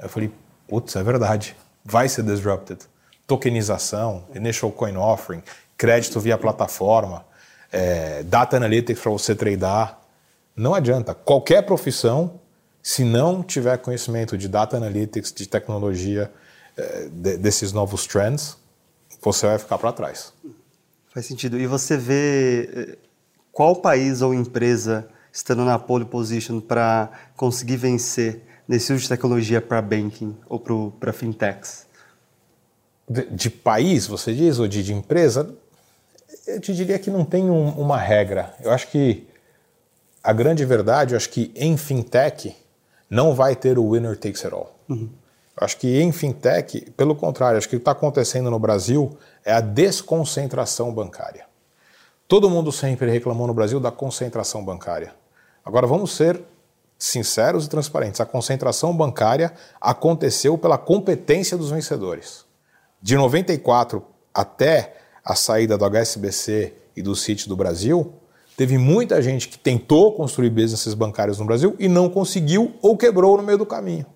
Eu 0.00 0.08
falei, 0.08 0.30
putz, 0.66 0.96
é 0.96 1.02
verdade, 1.02 1.56
vai 1.84 2.08
ser 2.08 2.22
disrupted. 2.22 2.80
Tokenização, 3.26 4.24
initial 4.34 4.72
coin 4.72 4.96
offering, 4.96 5.42
crédito 5.76 6.18
via 6.20 6.38
plataforma, 6.38 7.24
é, 7.70 8.22
data 8.22 8.56
analytics 8.56 9.02
para 9.02 9.12
você 9.12 9.34
tradar. 9.34 10.00
Não 10.56 10.74
adianta. 10.74 11.14
Qualquer 11.14 11.62
profissão, 11.62 12.40
se 12.82 13.04
não 13.04 13.42
tiver 13.42 13.76
conhecimento 13.78 14.38
de 14.38 14.48
data 14.48 14.76
analytics, 14.76 15.32
de 15.32 15.46
tecnologia, 15.46 16.32
é, 16.76 17.08
de, 17.10 17.36
desses 17.36 17.72
novos 17.72 18.06
trends, 18.06 18.56
você 19.20 19.46
vai 19.46 19.58
ficar 19.58 19.78
para 19.78 19.92
trás. 19.92 20.32
Faz 21.12 21.26
sentido. 21.26 21.58
E 21.58 21.66
você 21.66 21.96
vê 21.96 22.70
é, 22.72 22.98
qual 23.52 23.76
país 23.76 24.22
ou 24.22 24.32
empresa 24.32 25.08
estando 25.38 25.64
na 25.64 25.78
pole 25.78 26.04
position 26.04 26.60
para 26.60 27.10
conseguir 27.36 27.76
vencer 27.76 28.42
nesse 28.66 28.92
uso 28.92 29.02
de 29.02 29.08
tecnologia 29.08 29.60
para 29.60 29.80
banking 29.80 30.36
ou 30.48 30.58
para 30.90 31.12
fintechs? 31.12 31.86
De, 33.08 33.24
de, 33.30 33.48
país, 33.48 34.04
você 34.08 34.34
diz, 34.34 34.58
ou 34.58 34.66
de, 34.66 34.82
de 34.82 34.92
empresa? 34.92 35.54
Eu 36.44 36.60
te 36.60 36.74
diria 36.74 36.98
que 36.98 37.08
não 37.08 37.24
tem 37.24 37.48
um, 37.48 37.68
uma 37.70 37.96
regra. 37.96 38.52
Eu 38.60 38.72
acho 38.72 38.88
que 38.88 39.28
a 40.24 40.32
grande 40.32 40.64
verdade, 40.64 41.14
eu 41.14 41.16
acho 41.16 41.30
que 41.30 41.52
em 41.54 41.76
fintech 41.76 42.56
não 43.08 43.32
vai 43.32 43.54
ter 43.54 43.78
o 43.78 43.92
winner 43.92 44.16
takes 44.16 44.44
it 44.44 44.52
all. 44.52 44.74
Uhum. 44.88 45.08
Eu 45.56 45.64
acho 45.64 45.76
que 45.76 46.00
em 46.00 46.10
fintech, 46.10 46.90
pelo 46.96 47.14
contrário, 47.14 47.58
acho 47.58 47.68
que 47.68 47.76
o 47.76 47.78
que 47.78 47.82
está 47.82 47.92
acontecendo 47.92 48.50
no 48.50 48.58
Brasil 48.58 49.16
é 49.44 49.52
a 49.52 49.60
desconcentração 49.60 50.92
bancária. 50.92 51.46
Todo 52.26 52.50
mundo 52.50 52.72
sempre 52.72 53.08
reclamou 53.08 53.46
no 53.46 53.54
Brasil 53.54 53.78
da 53.78 53.92
concentração 53.92 54.64
bancária. 54.64 55.14
Agora 55.68 55.86
vamos 55.86 56.12
ser 56.12 56.40
sinceros 56.98 57.66
e 57.66 57.68
transparentes. 57.68 58.22
A 58.22 58.24
concentração 58.24 58.96
bancária 58.96 59.52
aconteceu 59.78 60.56
pela 60.56 60.78
competência 60.78 61.58
dos 61.58 61.70
vencedores. 61.70 62.46
De 63.02 63.14
94 63.14 64.02
até 64.32 64.96
a 65.22 65.34
saída 65.34 65.76
do 65.76 65.84
HSBC 65.84 66.72
e 66.96 67.02
do 67.02 67.14
Citi 67.14 67.46
do 67.46 67.54
Brasil, 67.54 68.14
teve 68.56 68.78
muita 68.78 69.20
gente 69.20 69.46
que 69.46 69.58
tentou 69.58 70.14
construir 70.14 70.48
businesses 70.48 70.94
bancários 70.94 71.38
no 71.38 71.44
Brasil 71.44 71.76
e 71.78 71.86
não 71.86 72.08
conseguiu 72.08 72.74
ou 72.80 72.96
quebrou 72.96 73.36
no 73.36 73.42
meio 73.42 73.58
do 73.58 73.66
caminho. 73.66 74.06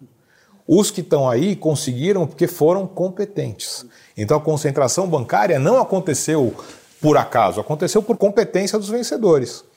Os 0.67 0.91
que 0.91 1.03
estão 1.03 1.29
aí 1.29 1.55
conseguiram 1.55 2.27
porque 2.27 2.47
foram 2.47 2.87
competentes. 2.87 3.85
Então 4.17 4.39
a 4.39 4.41
concentração 4.41 5.07
bancária 5.07 5.59
não 5.59 5.79
aconteceu 5.79 6.55
por 6.99 7.19
acaso, 7.19 7.61
aconteceu 7.61 8.03
por 8.03 8.17
competência 8.17 8.79
dos 8.79 8.89
vencedores. 8.89 9.71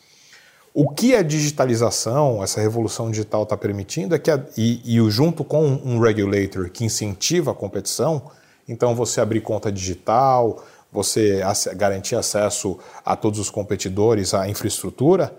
O 0.77 0.89
que 0.89 1.15
a 1.15 1.23
digitalização, 1.23 2.43
essa 2.43 2.59
revolução 2.59 3.09
digital 3.09 3.43
está 3.43 3.55
permitindo 3.55 4.13
é 4.13 4.19
que, 4.19 4.29
a, 4.29 4.43
e, 4.57 4.81
e 4.83 5.09
junto 5.09 5.41
com 5.41 5.63
um 5.65 6.01
regulator 6.01 6.69
que 6.69 6.83
incentiva 6.83 7.51
a 7.51 7.55
competição, 7.55 8.23
então 8.67 8.93
você 8.93 9.21
abrir 9.21 9.39
conta 9.39 9.71
digital, 9.71 10.61
você 10.91 11.39
garantir 11.77 12.17
acesso 12.17 12.77
a 13.05 13.15
todos 13.15 13.39
os 13.39 13.49
competidores, 13.49 14.33
à 14.33 14.49
infraestrutura, 14.49 15.33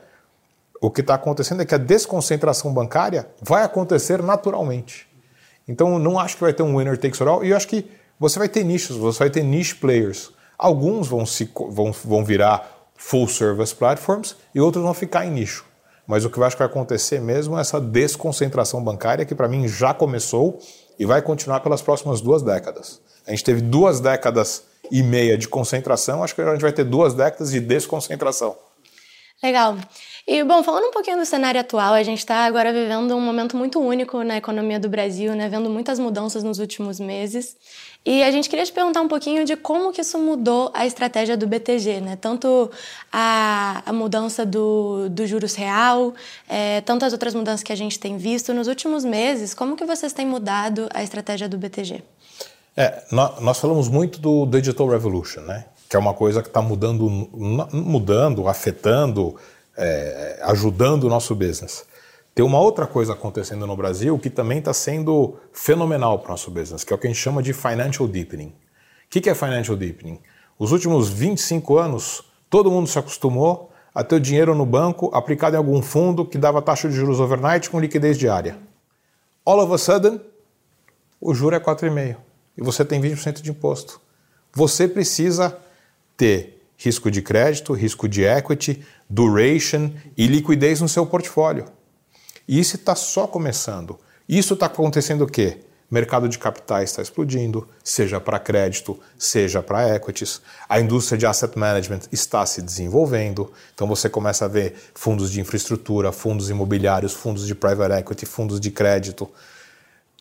o 0.81 0.90
que 0.90 1.03
está 1.03 1.16
acontecendo 1.16 1.61
é 1.61 1.66
que 1.66 1.75
a 1.75 1.79
desconcentração 1.79 2.72
bancária 2.72 3.29
vai 3.42 3.62
acontecer 3.62 4.22
naturalmente. 4.22 5.07
Então, 5.68 5.99
não 5.99 6.18
acho 6.18 6.37
que 6.37 6.44
vai 6.44 6.55
ter 6.55 6.62
um 6.62 6.79
winner 6.79 6.96
takes 6.96 7.20
all, 7.20 7.44
e 7.44 7.51
eu 7.51 7.57
acho 7.59 7.68
que 7.68 7.87
você 8.18 8.38
vai 8.38 8.49
ter 8.49 8.64
nichos, 8.64 8.96
você 8.96 9.18
vai 9.18 9.29
ter 9.29 9.42
niche 9.42 9.75
players. 9.75 10.31
Alguns 10.57 11.09
vão, 11.09 11.27
se, 11.27 11.51
vão, 11.68 11.92
vão 11.92 12.25
virar 12.25 12.76
full 12.97 13.29
service 13.29 13.75
platforms 13.75 14.37
e 14.55 14.61
outros 14.61 14.83
vão 14.83 14.95
ficar 14.95 15.27
em 15.27 15.31
nicho. 15.31 15.65
Mas 16.07 16.25
o 16.25 16.31
que 16.31 16.39
eu 16.39 16.45
acho 16.45 16.57
que 16.57 16.63
vai 16.63 16.69
acontecer 16.69 17.21
mesmo 17.21 17.59
é 17.59 17.61
essa 17.61 17.81
desconcentração 17.81 18.83
bancária, 18.83 19.25
que 19.25 19.35
para 19.35 19.49
mim 19.49 19.67
já 19.67 19.93
começou 19.93 20.59
e 20.99 21.05
vai 21.05 21.21
continuar 21.21 21.61
pelas 21.61 21.83
próximas 21.83 22.21
duas 22.21 22.43
décadas. 22.43 23.01
A 23.27 23.31
gente 23.31 23.43
teve 23.43 23.61
duas 23.61 23.99
décadas 23.99 24.63
e 24.91 25.03
meia 25.03 25.37
de 25.37 25.49
concentração, 25.49 26.23
acho 26.23 26.35
que 26.35 26.41
a 26.41 26.53
gente 26.53 26.63
vai 26.63 26.73
ter 26.73 26.85
duas 26.85 27.13
décadas 27.13 27.51
de 27.51 27.59
desconcentração. 27.59 28.57
Legal. 29.43 29.77
E, 30.29 30.43
bom, 30.43 30.61
falando 30.65 30.87
um 30.87 30.91
pouquinho 30.91 31.19
do 31.19 31.25
cenário 31.25 31.61
atual, 31.61 31.95
a 31.95 32.03
gente 32.03 32.19
está 32.19 32.47
agora 32.47 32.73
vivendo 32.73 33.15
um 33.15 33.21
momento 33.21 33.57
muito 33.57 33.79
único 33.79 34.25
na 34.25 34.37
economia 34.37 34.81
do 34.81 34.89
Brasil, 34.89 35.37
né? 35.37 35.49
Vendo 35.49 35.71
muitas 35.71 36.01
mudanças 36.01 36.43
nos 36.43 36.59
últimos 36.59 36.99
meses. 36.99 37.57
E 38.05 38.25
a 38.25 38.31
gente 38.33 38.49
queria 38.49 38.65
te 38.65 38.73
perguntar 38.73 39.03
um 39.03 39.07
pouquinho 39.07 39.45
de 39.45 39.55
como 39.55 39.93
que 39.93 40.01
isso 40.01 40.19
mudou 40.19 40.73
a 40.75 40.85
estratégia 40.85 41.37
do 41.37 41.47
BTG, 41.47 42.01
né? 42.01 42.17
Tanto 42.17 42.69
a, 43.12 43.85
a 43.87 43.93
mudança 43.93 44.45
do, 44.45 45.09
do 45.09 45.25
juros 45.29 45.55
real, 45.55 46.12
é, 46.49 46.81
tanto 46.81 47.05
as 47.05 47.12
outras 47.12 47.33
mudanças 47.33 47.62
que 47.62 47.73
a 47.73 47.77
gente 47.77 47.97
tem 47.97 48.17
visto 48.17 48.53
nos 48.53 48.67
últimos 48.67 49.05
meses. 49.05 49.55
Como 49.55 49.77
que 49.77 49.85
vocês 49.85 50.12
têm 50.12 50.27
mudado 50.27 50.89
a 50.93 51.05
estratégia 51.05 51.49
do 51.49 51.57
BTG? 51.57 52.03
É, 52.77 53.05
nós, 53.12 53.41
nós 53.41 53.61
falamos 53.61 53.89
muito 53.89 54.19
do 54.19 54.45
Digital 54.47 54.89
Revolution, 54.89 55.43
né? 55.43 55.67
que 55.89 55.97
é 55.97 55.99
uma 55.99 56.15
coisa 56.15 56.43
que 56.43 56.49
está 56.49 56.61
mudando, 56.61 57.09
mudando, 57.73 58.49
afetando, 58.49 59.37
é, 59.77 60.41
ajudando 60.43 61.05
o 61.05 61.09
nosso 61.09 61.35
business. 61.35 61.85
Tem 62.35 62.45
uma 62.45 62.61
outra 62.61 62.87
coisa 62.87 63.15
acontecendo 63.15 63.67
no 63.67 63.77
Brasil 63.77 64.19
que 64.19 64.29
também 64.29 64.59
está 64.59 64.73
sendo 64.75 65.37
fenomenal 65.53 66.19
para 66.19 66.29
o 66.29 66.31
nosso 66.33 66.51
business, 66.51 66.85
que 66.85 66.93
é 66.93 66.97
o 66.97 66.99
que 66.99 67.07
a 67.07 67.11
gente 67.11 67.19
chama 67.19 67.43
de 67.43 67.53
financial 67.53 68.07
deepening. 68.07 68.49
O 68.49 68.55
que, 69.09 69.31
é 69.31 69.35
financial 69.35 69.77
deepening? 69.77 70.21
Os 70.59 70.73
últimos 70.73 71.09
25 71.09 71.79
anos, 71.79 72.23
todo 72.51 72.71
mundo 72.71 72.89
se 72.89 72.99
acostumou 72.99 73.71
a 73.95 74.05
ter 74.05 74.17
o 74.17 74.21
dinheiro 74.21 74.55
no 74.55 74.67
banco 74.67 75.11
aplicado 75.15 75.57
em 75.57 75.59
algum 75.59 75.81
fundo 75.81 76.27
que 76.27 76.37
dava 76.37 76.61
taxa 76.61 76.89
de 76.89 76.95
juros 76.95 77.21
overnight 77.21 77.71
com 77.71 77.81
liquidez 77.81 78.19
diária. 78.19 78.59
All 79.45 79.61
of 79.61 79.73
a 79.73 79.79
sudden, 79.79 80.21
o 81.21 81.33
juro 81.33 81.57
é 81.57 81.61
4,5% 81.61 82.17
e 82.59 82.62
você 82.62 82.85
tem 82.85 83.01
20% 83.01 83.41
de 83.41 83.51
imposto. 83.51 84.01
Você 84.53 84.87
precisa 84.87 85.57
ter 86.17 86.62
risco 86.77 87.11
de 87.11 87.23
crédito, 87.23 87.73
risco 87.73 88.09
de 88.09 88.25
equity, 88.25 88.85
duration 89.09 89.90
e 90.16 90.27
liquidez 90.27 90.81
no 90.81 90.88
seu 90.88 91.07
portfólio. 91.07 91.66
E 92.47 92.59
isso 92.59 92.77
está 92.77 92.95
só 92.95 93.27
começando. 93.27 93.99
Isso 94.29 94.55
está 94.55 94.66
acontecendo 94.66 95.23
o 95.23 95.27
quê? 95.27 95.59
mercado 95.90 96.29
de 96.29 96.38
capitais 96.38 96.90
está 96.90 97.03
explodindo, 97.03 97.69
seja 97.83 98.21
para 98.21 98.38
crédito, 98.38 98.99
seja 99.19 99.62
para 99.62 99.95
equities. 99.95 100.40
A 100.69 100.81
indústria 100.81 101.16
de 101.16 101.27
asset 101.27 101.57
management 101.57 102.01
está 102.11 102.45
se 102.45 102.61
desenvolvendo. 102.61 103.53
Então 103.75 103.87
você 103.87 104.09
começa 104.09 104.45
a 104.45 104.49
ver 104.49 104.75
fundos 104.95 105.31
de 105.31 105.40
infraestrutura, 105.40 106.12
fundos 106.12 106.51
imobiliários, 106.51 107.12
fundos 107.12 107.47
de 107.47 107.55
private 107.55 108.01
equity, 108.01 108.27
fundos 108.27 108.61
de 108.61 108.71
crédito. 108.71 109.31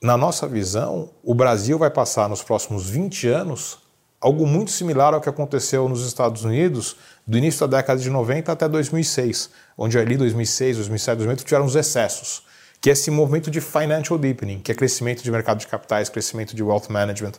Na 0.02 0.18
nossa 0.18 0.48
visão, 0.48 1.10
o 1.24 1.34
Brasil 1.34 1.80
vai 1.80 1.90
passar 1.90 2.30
nos 2.30 2.44
próximos 2.44 2.88
20 2.88 3.28
anos 3.28 3.80
algo 4.26 4.46
muito 4.46 4.72
similar 4.72 5.14
ao 5.14 5.22
que 5.22 5.30
aconteceu 5.30 5.88
nos 5.88 6.06
Estados 6.06 6.44
Unidos 6.44 6.96
do 7.26 7.38
início 7.38 7.68
da 7.68 7.78
década 7.78 8.00
de 8.00 8.10
90 8.10 8.52
até 8.52 8.68
2006, 8.68 9.50
onde 9.78 9.98
ali 9.98 10.18
2006, 10.18 10.78
2007, 10.78 11.18
2008 11.18 11.44
tiveram 11.46 11.66
os 11.66 11.76
excessos 11.76 12.44
que 12.86 12.90
é 12.90 12.94
esse 12.94 13.10
movimento 13.10 13.50
de 13.50 13.60
financial 13.62 14.16
deepening, 14.16 14.60
que 14.60 14.72
é 14.72 14.76
crescimento 14.76 15.24
de 15.24 15.32
mercado 15.32 15.58
de 15.58 15.66
capitais, 15.66 16.08
crescimento 16.08 16.56
de 16.56 16.62
wealth 16.62 16.88
management. 16.88 17.32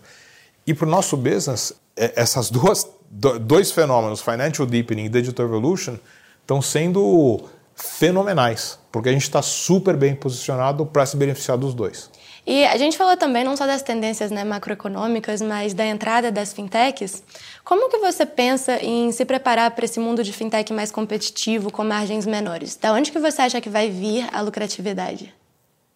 E 0.67 0.75
para 0.75 0.89
o 0.89 0.91
nosso 0.91 1.17
business, 1.17 1.73
é, 1.97 2.13
essas 2.17 2.51
duas 2.51 2.85
dois 3.09 3.71
fenômenos, 3.71 4.21
financial 4.21 4.67
deepening 4.67 5.05
e 5.05 5.09
digital 5.09 5.47
evolution, 5.47 5.99
estão 6.41 6.61
sendo 6.61 7.45
fenomenais, 7.77 8.77
porque 8.91 9.09
a 9.09 9.13
gente 9.13 9.23
está 9.23 9.41
super 9.41 9.97
bem 9.97 10.17
posicionado 10.17 10.85
para 10.85 11.07
se 11.07 11.17
beneficiar 11.17 11.57
dos 11.57 11.75
dois. 11.75 12.11
E 12.47 12.65
a 12.65 12.77
gente 12.77 12.97
falou 12.97 13.17
também 13.17 13.43
não 13.43 13.57
só 13.57 13.67
das 13.67 13.83
tendências 13.83 14.31
né, 14.31 14.45
macroeconômicas, 14.45 15.43
mas 15.43 15.75
da 15.75 15.85
entrada 15.85 16.31
das 16.31 16.53
fintechs. 16.53 17.25
Como 17.65 17.91
que 17.91 17.99
você 17.99 18.25
pensa 18.25 18.79
em 18.81 19.11
se 19.11 19.25
preparar 19.25 19.73
para 19.73 19.85
esse 19.85 19.99
mundo 19.99 20.23
de 20.23 20.33
fintech 20.33 20.73
mais 20.73 20.93
competitivo, 20.93 21.73
com 21.73 21.83
margens 21.83 22.25
menores? 22.25 22.77
Da 22.77 22.93
onde 22.93 23.11
que 23.11 23.19
você 23.19 23.43
acha 23.43 23.61
que 23.61 23.69
vai 23.69 23.91
vir 23.91 24.29
a 24.33 24.41
lucratividade? 24.41 25.35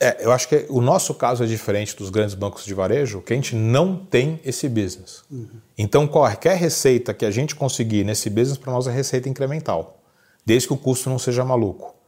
É, 0.02 0.24
eu 0.24 0.32
acho 0.32 0.48
que 0.48 0.66
o 0.70 0.80
nosso 0.80 1.14
caso 1.14 1.44
é 1.44 1.46
diferente 1.46 1.94
dos 1.94 2.10
grandes 2.10 2.34
bancos 2.34 2.64
de 2.64 2.74
varejo, 2.74 3.20
que 3.20 3.32
a 3.32 3.36
gente 3.36 3.54
não 3.54 3.94
tem 3.94 4.40
esse 4.44 4.68
business. 4.68 5.22
Uhum. 5.30 5.46
Então, 5.78 6.08
qualquer 6.08 6.56
receita 6.56 7.14
que 7.14 7.24
a 7.24 7.30
gente 7.30 7.54
conseguir 7.54 8.02
nesse 8.02 8.28
business, 8.28 8.58
para 8.58 8.72
nós 8.72 8.86
é 8.88 8.90
receita 8.90 9.28
incremental, 9.28 10.02
desde 10.44 10.66
que 10.66 10.74
o 10.74 10.76
custo 10.76 11.10
não 11.10 11.18
seja 11.18 11.44
maluco. 11.44 11.99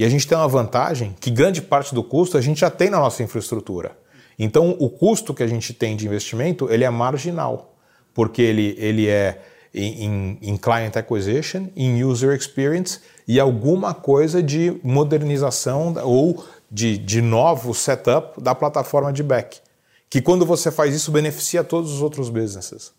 E 0.00 0.04
a 0.04 0.08
gente 0.08 0.26
tem 0.26 0.38
uma 0.38 0.48
vantagem 0.48 1.14
que 1.20 1.30
grande 1.30 1.60
parte 1.60 1.94
do 1.94 2.02
custo 2.02 2.38
a 2.38 2.40
gente 2.40 2.60
já 2.60 2.70
tem 2.70 2.88
na 2.88 2.98
nossa 2.98 3.22
infraestrutura. 3.22 3.98
Então, 4.38 4.74
o 4.78 4.88
custo 4.88 5.34
que 5.34 5.42
a 5.42 5.46
gente 5.46 5.74
tem 5.74 5.94
de 5.94 6.06
investimento, 6.06 6.72
ele 6.72 6.84
é 6.84 6.88
marginal, 6.88 7.76
porque 8.14 8.40
ele, 8.40 8.74
ele 8.78 9.06
é 9.06 9.42
em, 9.74 10.38
em 10.40 10.56
client 10.56 10.96
acquisition, 10.96 11.66
em 11.76 12.02
user 12.02 12.34
experience 12.34 13.00
e 13.28 13.38
alguma 13.38 13.92
coisa 13.92 14.42
de 14.42 14.80
modernização 14.82 15.94
ou 16.02 16.46
de, 16.70 16.96
de 16.96 17.20
novo 17.20 17.74
setup 17.74 18.42
da 18.42 18.54
plataforma 18.54 19.12
de 19.12 19.22
back. 19.22 19.58
Que 20.08 20.22
quando 20.22 20.46
você 20.46 20.70
faz 20.70 20.94
isso, 20.94 21.12
beneficia 21.12 21.62
todos 21.62 21.92
os 21.92 22.00
outros 22.00 22.30
businesses. 22.30 22.90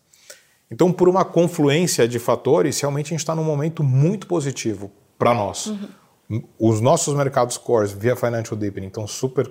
Então, 0.70 0.92
por 0.92 1.08
uma 1.08 1.24
confluência 1.24 2.06
de 2.06 2.20
fatores, 2.20 2.80
realmente 2.80 3.06
a 3.06 3.08
gente 3.08 3.18
está 3.18 3.34
num 3.34 3.42
momento 3.42 3.82
muito 3.82 4.28
positivo 4.28 4.88
para 5.18 5.34
nós. 5.34 5.66
Uhum. 5.66 5.88
Os 6.58 6.80
nossos 6.80 7.14
mercados 7.14 7.58
cores 7.58 7.92
via 7.92 8.16
Financial 8.16 8.56
Deepening 8.56 8.86
estão 8.86 9.06
super, 9.06 9.50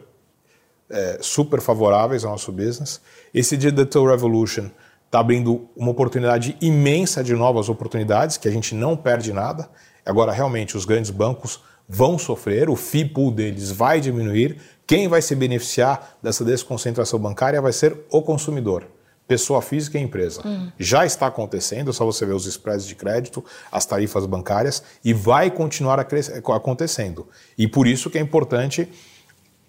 é, 0.89 1.17
super 1.21 1.61
favoráveis 1.61 2.23
ao 2.23 2.31
nosso 2.31 2.51
business. 2.51 3.01
Esse 3.33 3.57
Digital 3.57 4.05
Revolution 4.05 4.69
está 5.05 5.19
abrindo 5.19 5.69
uma 5.75 5.91
oportunidade 5.91 6.57
imensa 6.61 7.23
de 7.23 7.33
novas 7.33 7.69
oportunidades, 7.69 8.37
que 8.37 8.47
a 8.47 8.51
gente 8.51 8.73
não 8.73 8.95
perde 8.95 9.33
nada. 9.33 9.69
Agora, 10.05 10.31
realmente, 10.31 10.77
os 10.77 10.85
grandes 10.85 11.11
bancos 11.11 11.61
vão 11.87 12.17
sofrer, 12.17 12.69
o 12.69 12.75
fee 12.75 13.05
pool 13.05 13.31
deles 13.31 13.69
vai 13.71 13.99
diminuir. 13.99 14.57
Quem 14.87 15.07
vai 15.07 15.21
se 15.21 15.35
beneficiar 15.35 16.17
dessa 16.23 16.43
desconcentração 16.45 17.19
bancária 17.19 17.61
vai 17.61 17.73
ser 17.73 18.05
o 18.09 18.21
consumidor 18.21 18.87
pessoa 19.31 19.61
física 19.61 19.97
e 19.97 20.01
empresa. 20.01 20.45
Hum. 20.45 20.69
Já 20.77 21.05
está 21.05 21.27
acontecendo, 21.27 21.93
só 21.93 22.03
você 22.03 22.25
ver 22.25 22.33
os 22.33 22.45
spreads 22.45 22.85
de 22.85 22.95
crédito, 22.95 23.41
as 23.71 23.85
tarifas 23.85 24.25
bancárias, 24.25 24.83
e 25.05 25.13
vai 25.13 25.49
continuar 25.49 25.97
acontecendo. 26.01 27.29
E 27.57 27.65
por 27.65 27.87
isso 27.87 28.09
que 28.09 28.17
é 28.17 28.21
importante 28.21 28.89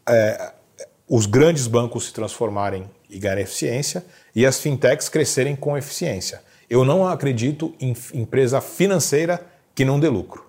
é, 0.08 0.52
os 1.08 1.26
grandes 1.26 1.68
bancos 1.68 2.06
se 2.06 2.12
transformarem 2.12 2.90
e 3.08 3.20
ganharem 3.20 3.44
eficiência 3.44 4.04
e 4.34 4.44
as 4.44 4.58
fintechs 4.58 5.08
crescerem 5.08 5.54
com 5.54 5.78
eficiência. 5.78 6.42
Eu 6.68 6.84
não 6.84 7.06
acredito 7.06 7.72
em 7.78 7.94
empresa 8.14 8.60
financeira 8.60 9.46
que 9.76 9.84
não 9.84 10.00
dê 10.00 10.08
lucro. 10.08 10.44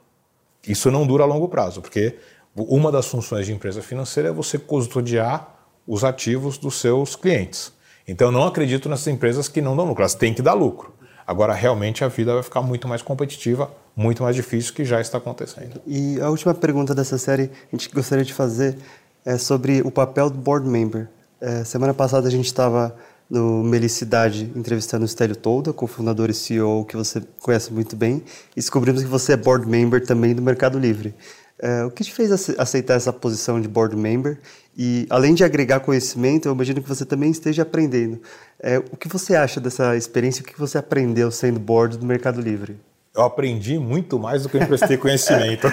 Isso 0.67 0.89
não 0.89 1.05
dura 1.05 1.23
a 1.23 1.27
longo 1.27 1.47
prazo, 1.47 1.83
porque 1.83 2.15
uma 2.55 2.91
das 2.91 3.05
funções 3.05 3.45
de 3.45 3.53
empresa 3.53 3.83
financeira 3.83 4.29
é 4.29 4.31
você 4.31 4.57
custodiar 4.57 5.55
os 5.85 6.03
ativos 6.03 6.57
dos 6.57 6.79
seus 6.79 7.15
clientes. 7.15 7.71
Então 8.07 8.27
eu 8.27 8.31
não 8.31 8.45
acredito 8.45 8.89
nessas 8.89 9.07
empresas 9.07 9.47
que 9.47 9.61
não 9.61 9.75
dão 9.75 9.85
lucro, 9.85 10.01
elas 10.01 10.15
têm 10.15 10.33
que 10.33 10.41
dar 10.41 10.53
lucro. 10.53 10.93
Agora 11.25 11.53
realmente 11.53 12.03
a 12.03 12.07
vida 12.07 12.33
vai 12.33 12.43
ficar 12.43 12.61
muito 12.61 12.87
mais 12.87 13.01
competitiva, 13.01 13.71
muito 13.95 14.23
mais 14.23 14.35
difícil, 14.35 14.73
que 14.73 14.83
já 14.83 14.99
está 14.99 15.17
acontecendo. 15.17 15.81
E 15.87 16.19
a 16.19 16.29
última 16.29 16.53
pergunta 16.53 16.93
dessa 16.93 17.17
série 17.17 17.49
a 17.71 17.75
gente 17.75 17.89
gostaria 17.89 18.25
de 18.25 18.33
fazer 18.33 18.77
é 19.25 19.37
sobre 19.37 19.81
o 19.81 19.91
papel 19.91 20.29
do 20.29 20.37
board 20.37 20.67
member. 20.67 21.07
É, 21.39 21.63
semana 21.63 21.93
passada 21.93 22.27
a 22.27 22.31
gente 22.31 22.45
estava 22.45 22.95
no 23.29 23.63
Melicidade 23.63 24.51
entrevistando 24.55 25.05
o 25.05 25.07
Stélio 25.07 25.35
Tolda, 25.35 25.71
cofundador 25.71 26.29
e 26.29 26.33
CEO 26.33 26.85
que 26.85 26.95
você 26.95 27.21
conhece 27.39 27.71
muito 27.71 27.95
bem, 27.95 28.21
e 28.51 28.55
descobrimos 28.55 29.01
que 29.01 29.07
você 29.07 29.33
é 29.33 29.37
board 29.37 29.67
member 29.67 30.05
também 30.05 30.35
do 30.35 30.41
Mercado 30.41 30.77
Livre. 30.77 31.15
É, 31.57 31.85
o 31.85 31.91
que 31.91 32.03
te 32.03 32.13
fez 32.13 32.31
aceitar 32.57 32.95
essa 32.95 33.13
posição 33.13 33.61
de 33.61 33.67
board 33.67 33.95
member? 33.95 34.39
E 34.75 35.05
além 35.09 35.33
de 35.33 35.43
agregar 35.43 35.79
conhecimento, 35.81 36.47
eu 36.47 36.53
imagino 36.53 36.81
que 36.81 36.89
você 36.89 37.05
também 37.05 37.29
esteja 37.29 37.61
aprendendo. 37.61 38.19
É, 38.59 38.79
o 38.79 38.97
que 38.97 39.07
você 39.07 39.35
acha 39.35 39.59
dessa 39.59 39.95
experiência? 39.95 40.41
O 40.41 40.45
que 40.45 40.59
você 40.59 40.77
aprendeu 40.77 41.29
sendo 41.29 41.59
board 41.59 41.97
do 41.97 42.05
Mercado 42.05 42.41
Livre? 42.41 42.79
Eu 43.15 43.23
aprendi 43.23 43.77
muito 43.77 44.17
mais 44.17 44.41
do 44.41 44.49
que 44.49 44.57
eu 44.57 44.63
emprestei 44.63 44.97
conhecimento. 44.97 45.67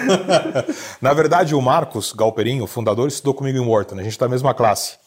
Na 1.01 1.11
verdade, 1.11 1.55
o 1.55 1.61
Marcos 1.61 2.13
Galperinho, 2.13 2.63
o 2.63 2.67
fundador, 2.67 3.07
estudou 3.07 3.33
comigo 3.33 3.57
em 3.57 3.67
Wharton. 3.67 3.95
A 3.95 4.03
gente 4.03 4.11
está 4.11 4.25
na 4.25 4.31
mesma 4.31 4.53
classe. 4.53 4.97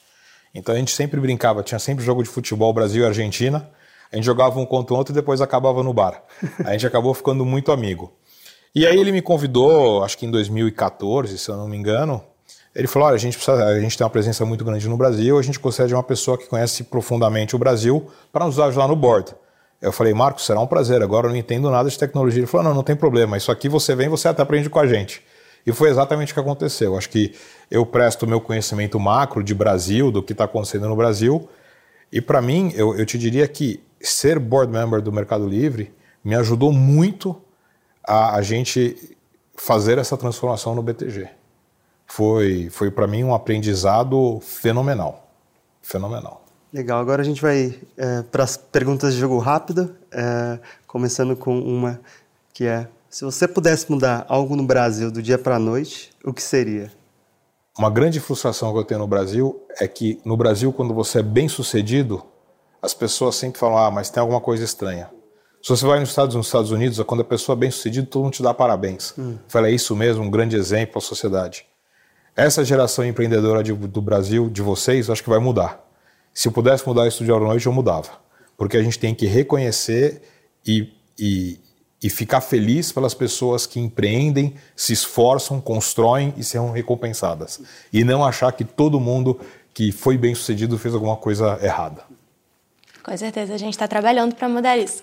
Então 0.53 0.75
a 0.75 0.79
gente 0.79 0.93
sempre 0.93 1.21
brincava, 1.21 1.63
tinha 1.63 1.79
sempre 1.79 2.05
jogo 2.05 2.23
de 2.23 2.29
futebol 2.29 2.73
Brasil 2.73 3.05
e 3.05 3.07
Argentina. 3.07 3.69
A 4.11 4.17
gente 4.17 4.25
jogava 4.25 4.59
um 4.59 4.67
contra 4.67 4.95
o 4.95 4.97
outro 4.97 5.13
e 5.13 5.15
depois 5.15 5.41
acabava 5.41 5.83
no 5.85 5.93
bar. 5.93 6.23
A 6.65 6.73
gente 6.73 6.87
acabou 6.87 7.15
ficando 7.15 7.45
muito 7.45 7.71
amigo. 7.71 8.13
E 8.75 8.85
aí 8.85 8.99
ele 8.99 9.13
me 9.13 9.23
convidou, 9.23 10.03
acho 10.03 10.19
que 10.19 10.27
em 10.27 10.31
2014, 10.31 11.39
se 11.39 11.49
eu 11.49 11.57
não 11.57 11.69
me 11.69 11.77
engano. 11.77 12.23
Ele 12.75 12.89
falou: 12.89 13.09
olha, 13.09 13.15
a 13.15 13.19
gente, 13.19 13.37
precisa, 13.37 13.65
a 13.65 13.81
gente 13.81 13.97
tem 13.97 14.05
uma 14.05 14.11
presença 14.11 14.45
muito 14.45 14.65
grande 14.65 14.89
no 14.89 14.97
Brasil, 14.97 15.39
a 15.39 15.43
gente 15.43 15.61
de 15.61 15.95
uma 15.95 16.03
pessoa 16.03 16.37
que 16.37 16.47
conhece 16.47 16.85
profundamente 16.85 17.55
o 17.55 17.59
Brasil 17.59 18.11
para 18.33 18.45
nos 18.45 18.59
ajudar 18.59 18.89
no 18.89 18.97
board. 18.97 19.35
Eu 19.81 19.93
falei, 19.93 20.15
Marcos, 20.15 20.47
será 20.47 20.61
um 20.61 20.67
prazer. 20.67 21.03
Agora 21.03 21.27
eu 21.27 21.31
não 21.31 21.37
entendo 21.37 21.71
nada 21.71 21.89
de 21.89 21.99
tecnologia. 21.99 22.41
Ele 22.41 22.47
falou: 22.47 22.67
não, 22.67 22.75
não 22.75 22.83
tem 22.83 22.97
problema. 22.97 23.37
Isso 23.37 23.53
aqui 23.53 23.69
você 23.69 23.95
vem, 23.95 24.09
você 24.09 24.29
até 24.29 24.43
aprende 24.43 24.69
com 24.69 24.79
a 24.79 24.87
gente. 24.87 25.23
E 25.67 25.73
foi 25.73 25.89
exatamente 25.89 26.33
o 26.33 26.35
que 26.35 26.41
aconteceu. 26.41 26.97
Acho 26.97 27.09
que 27.09 27.35
eu 27.71 27.87
presto 27.87 28.25
o 28.25 28.27
meu 28.27 28.41
conhecimento 28.41 28.99
macro 28.99 29.43
de 29.43 29.55
Brasil, 29.55 30.11
do 30.11 30.23
que 30.23 30.33
está 30.33 30.45
acontecendo 30.45 30.89
no 30.89 30.97
Brasil. 30.97 31.49
E 32.13 32.21
para 32.21 32.43
mim, 32.43 32.73
eu, 32.75 32.97
eu 32.97 33.07
te 33.07 33.19
diria 33.19 33.47
que 33.49 33.83
ser 34.01 34.39
board 34.39 34.73
member 34.73 35.01
do 35.01 35.11
Mercado 35.13 35.47
Livre 35.47 35.93
me 36.23 36.35
ajudou 36.35 36.73
muito 36.73 37.41
a, 38.07 38.37
a 38.37 38.43
gente 38.43 39.17
fazer 39.57 39.99
essa 39.99 40.17
transformação 40.17 40.75
no 40.75 40.83
BTG. 40.83 41.29
Foi, 42.15 42.71
foi 42.71 42.93
para 42.93 43.09
mim 43.09 43.25
um 43.25 43.35
aprendizado 43.35 44.39
fenomenal. 44.41 45.29
Fenomenal. 45.83 46.45
Legal, 46.73 47.01
agora 47.01 47.23
a 47.23 47.25
gente 47.25 47.43
vai 47.43 47.77
é, 47.97 48.23
para 48.23 48.45
as 48.45 48.57
perguntas 48.57 49.15
de 49.15 49.19
jogo 49.19 49.37
rápido, 49.39 49.93
é, 50.13 50.61
começando 50.87 51.35
com 51.35 51.59
uma 51.59 52.01
que 52.53 52.67
é: 52.67 52.87
se 53.11 53.25
você 53.25 53.49
pudesse 53.49 53.91
mudar 53.91 54.25
algo 54.29 54.55
no 54.55 54.63
Brasil 54.63 55.11
do 55.11 55.21
dia 55.21 55.37
para 55.37 55.57
a 55.57 55.59
noite, 55.59 56.13
o 56.25 56.33
que 56.33 56.41
seria? 56.41 56.93
Uma 57.77 57.91
grande 57.91 58.21
frustração 58.21 58.73
que 58.73 58.79
eu 58.79 58.85
tenho 58.85 59.01
no 59.01 59.09
Brasil 59.09 59.61
é 59.81 59.89
que 59.89 60.21
no 60.25 60.37
Brasil, 60.37 60.73
quando 60.73 60.95
você 60.95 61.19
é 61.19 61.23
bem 61.23 61.49
sucedido, 61.49 62.23
as 62.81 62.95
pessoas 62.95 63.35
sempre 63.35 63.59
falam: 63.59 63.77
ah, 63.77 63.91
mas 63.91 64.09
tem 64.09 64.21
alguma 64.21 64.41
coisa 64.41 64.63
estranha. 64.63 65.11
Se 65.61 65.69
você 65.69 65.85
vai 65.85 65.99
nos 65.99 66.11
Estados, 66.11 66.37
nos 66.37 66.47
Estados 66.47 66.71
Unidos, 66.71 67.03
quando 67.03 67.23
a 67.23 67.25
pessoa 67.25 67.57
é 67.57 67.59
bem 67.59 67.73
sucedida, 67.73 68.07
todo 68.07 68.23
mundo 68.23 68.35
te 68.35 68.43
dá 68.43 68.55
parabéns. 68.55 69.15
Hum. 69.19 69.37
Fala, 69.49 69.67
é 69.67 69.73
isso 69.73 69.97
mesmo, 69.97 70.23
um 70.23 70.31
grande 70.31 70.55
exemplo 70.55 70.99
à 70.99 71.01
sociedade. 71.01 71.67
Essa 72.37 72.65
geração 72.65 73.05
empreendedora 73.05 73.63
de, 73.63 73.73
do 73.73 74.03
Brasil, 74.03 74.51
de 74.51 74.61
vocês, 74.61 75.09
acho 75.09 75.23
que 75.23 75.29
vai 75.29 75.39
mudar. 75.39 75.81
Se 76.33 76.49
eu 76.49 76.53
pudesse 76.53 76.87
mudar 76.87 77.07
isso 77.07 77.25
de 77.25 77.31
hora 77.31 77.45
noite, 77.45 77.67
eu 77.67 77.73
mudava. 77.73 78.11
Porque 78.57 78.77
a 78.77 78.83
gente 78.83 78.99
tem 78.99 79.15
que 79.15 79.27
reconhecer 79.27 80.23
e, 80.67 80.93
e, 81.17 81.61
e 82.03 82.11
ficar 82.11 82.41
feliz 82.41 82.91
pelas 82.91 83.15
pessoas 83.15 83.67
que 83.67 83.79
empreendem, 83.79 84.55
se 84.75 84.93
esforçam, 84.93 85.61
constroem 85.61 86.35
e 86.37 86.43
serão 86.43 86.73
recompensadas. 86.73 87.61
E 87.93 88.03
não 88.03 88.25
achar 88.25 88.51
que 88.53 88.65
todo 88.65 88.99
mundo 88.99 89.41
que 89.73 89.93
foi 89.93 90.19
bem 90.19 90.35
sucedido 90.35 90.77
fez 90.77 90.93
alguma 90.93 91.17
coisa 91.17 91.59
errada. 91.63 92.03
Com 93.03 93.17
certeza, 93.17 93.55
a 93.55 93.59
gente 93.59 93.75
está 93.75 93.87
trabalhando 93.87 94.35
para 94.35 94.49
mudar 94.49 94.77
isso. 94.77 95.03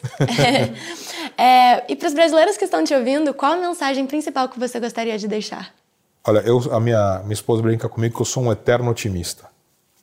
é, 1.37 1.83
e 1.87 1.95
para 1.95 2.07
os 2.07 2.13
brasileiros 2.13 2.57
que 2.57 2.65
estão 2.65 2.83
te 2.83 2.93
ouvindo, 2.93 3.33
qual 3.33 3.53
a 3.53 3.57
mensagem 3.57 4.05
principal 4.05 4.49
que 4.49 4.59
você 4.59 4.79
gostaria 4.79 5.17
de 5.17 5.27
deixar? 5.27 5.80
Olha, 6.23 6.39
eu, 6.39 6.59
a 6.71 6.79
minha, 6.79 7.19
minha 7.23 7.33
esposa 7.33 7.63
brinca 7.63 7.89
comigo 7.89 8.15
que 8.15 8.21
eu 8.21 8.25
sou 8.25 8.43
um 8.43 8.51
eterno 8.51 8.91
otimista. 8.91 9.49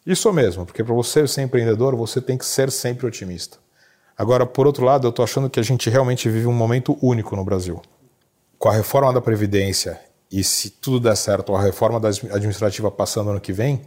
Isso 0.05 0.33
mesmo, 0.33 0.67
porque 0.67 0.83
para 0.83 0.95
você 0.95 1.29
ser 1.29 1.43
empreendedor, 1.43 1.95
você 1.95 2.21
tem 2.21 2.37
que 2.37 2.45
ser 2.45 2.73
sempre 2.73 3.07
otimista. 3.07 3.59
Agora, 4.17 4.45
por 4.45 4.67
outro 4.67 4.85
lado, 4.85 5.07
eu 5.07 5.11
estou 5.11 5.23
achando 5.23 5.49
que 5.49 5.61
a 5.61 5.63
gente 5.63 5.89
realmente 5.89 6.29
vive 6.29 6.49
um 6.49 6.53
momento 6.53 6.99
único 7.01 7.37
no 7.37 7.45
Brasil. 7.45 7.81
Com 8.59 8.69
a 8.69 8.73
reforma 8.73 9.13
da 9.13 9.21
Previdência 9.21 10.01
e, 10.29 10.43
se 10.43 10.71
tudo 10.71 10.99
der 10.99 11.17
certo, 11.17 11.55
a 11.55 11.63
reforma 11.63 12.01
administrativa 12.33 12.91
passando 12.91 13.31
ano 13.31 13.41
que 13.41 13.53
vem, 13.53 13.83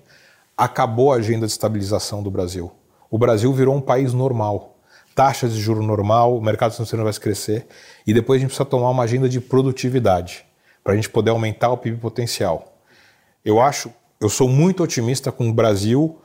acabou 0.56 1.12
a 1.12 1.17
agenda 1.17 1.46
de 1.46 1.52
estabilização 1.52 2.24
do 2.24 2.32
Brasil. 2.32 2.72
O 3.10 3.17
Brasil 3.17 3.52
virou 3.52 3.76
um 3.76 3.82
país 3.82 4.13
normal. 4.13 4.78
Taxas 5.13 5.52
de 5.52 5.60
juro 5.60 5.84
normal, 5.84 6.38
o 6.38 6.41
mercado 6.41 6.72
financeiro 6.72 7.04
vai 7.04 7.13
crescer 7.13 7.67
e 8.08 8.13
depois 8.13 8.38
a 8.38 8.39
gente 8.39 8.50
precisa 8.52 8.63
tomar 8.63 8.89
uma 8.89 9.04
agenda 9.04 9.28
de 9.28 9.41
produtividade 9.41 10.46
para 10.84 10.94
a 10.94 10.96
gente 10.96 11.10
poder 11.10 11.32
aumentar 11.32 11.70
o 11.70 11.78
PIB 11.78 11.98
potencial. 11.98 12.78
Eu 13.44 13.60
acho, 13.60 13.91
eu 14.20 14.30
sou 14.30 14.48
muito 14.48 14.84
otimista 14.84 15.32
com 15.32 15.50
o 15.50 15.54
Brasil. 15.54 16.20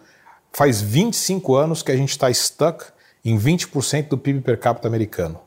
Faz 0.53 0.81
25 0.81 1.55
anos 1.55 1.83
que 1.83 1.93
a 1.93 1.97
gente 1.97 2.11
está 2.11 2.33
stuck 2.33 2.85
em 3.25 3.39
20% 3.39 4.09
do 4.09 4.19
PIB 4.19 4.41
per 4.41 4.59
capita 4.59 4.89
americano. 4.89 5.41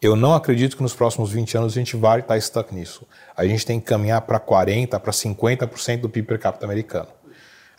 Eu 0.00 0.16
não 0.16 0.34
acredito 0.34 0.76
que 0.76 0.82
nos 0.82 0.94
próximos 0.94 1.30
20 1.30 1.56
anos 1.56 1.72
a 1.72 1.78
gente 1.78 1.96
vai 1.96 2.20
estar 2.20 2.40
stuck 2.40 2.74
nisso. 2.74 3.06
A 3.36 3.46
gente 3.46 3.64
tem 3.64 3.78
que 3.78 3.86
caminhar 3.86 4.20
para 4.22 4.40
40%, 4.40 4.98
para 4.98 5.12
50% 5.12 6.00
do 6.00 6.08
PIB 6.08 6.26
per 6.26 6.38
capita 6.40 6.64
americano. 6.64 7.08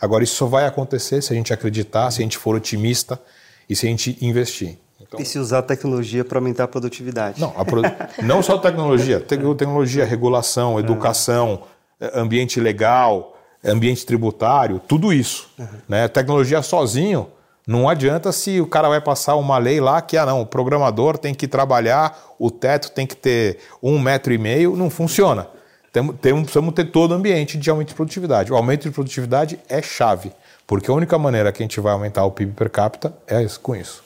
Agora, 0.00 0.24
isso 0.24 0.34
só 0.34 0.46
vai 0.46 0.66
acontecer 0.66 1.22
se 1.22 1.32
a 1.32 1.36
gente 1.36 1.52
acreditar, 1.52 2.10
se 2.10 2.20
a 2.20 2.24
gente 2.24 2.38
for 2.38 2.56
otimista 2.56 3.20
e 3.68 3.76
se 3.76 3.86
a 3.86 3.90
gente 3.90 4.18
investir. 4.20 4.78
Então, 5.14 5.22
e 5.22 5.26
se 5.26 5.38
usar 5.38 5.62
tecnologia 5.62 6.24
para 6.24 6.38
aumentar 6.38 6.64
a 6.64 6.68
produtividade? 6.68 7.40
Não, 7.40 7.52
a 7.56 7.64
produ... 7.64 7.88
não 8.22 8.42
só 8.42 8.58
tecnologia, 8.58 9.20
tecnologia, 9.20 10.04
regulação, 10.04 10.78
educação, 10.78 11.62
é. 12.00 12.18
ambiente 12.18 12.60
legal, 12.60 13.36
ambiente 13.64 14.04
tributário, 14.04 14.80
tudo 14.86 15.12
isso. 15.12 15.48
Uhum. 15.58 15.66
Né? 15.88 16.08
Tecnologia 16.08 16.62
sozinho 16.62 17.28
não 17.66 17.88
adianta 17.88 18.30
se 18.30 18.60
o 18.60 18.66
cara 18.66 18.88
vai 18.88 19.00
passar 19.00 19.36
uma 19.36 19.56
lei 19.56 19.80
lá 19.80 20.02
que, 20.02 20.18
ah, 20.18 20.26
não, 20.26 20.42
o 20.42 20.46
programador 20.46 21.16
tem 21.16 21.32
que 21.32 21.48
trabalhar, 21.48 22.34
o 22.38 22.50
teto 22.50 22.90
tem 22.90 23.06
que 23.06 23.16
ter 23.16 23.58
um 23.82 23.98
metro 23.98 24.34
e 24.34 24.38
meio, 24.38 24.76
não 24.76 24.90
funciona. 24.90 25.48
Temos, 25.90 26.16
temos, 26.20 26.42
precisamos 26.42 26.74
ter 26.74 26.84
todo 26.90 27.12
o 27.12 27.14
ambiente 27.14 27.56
de 27.56 27.70
aumento 27.70 27.88
de 27.88 27.94
produtividade. 27.94 28.52
O 28.52 28.56
aumento 28.56 28.82
de 28.82 28.90
produtividade 28.90 29.58
é 29.66 29.80
chave, 29.80 30.30
porque 30.66 30.90
a 30.90 30.94
única 30.94 31.16
maneira 31.16 31.50
que 31.52 31.62
a 31.62 31.64
gente 31.64 31.80
vai 31.80 31.94
aumentar 31.94 32.24
o 32.24 32.30
PIB 32.30 32.52
per 32.52 32.68
capita 32.68 33.14
é 33.26 33.46
com 33.62 33.74
isso. 33.74 34.03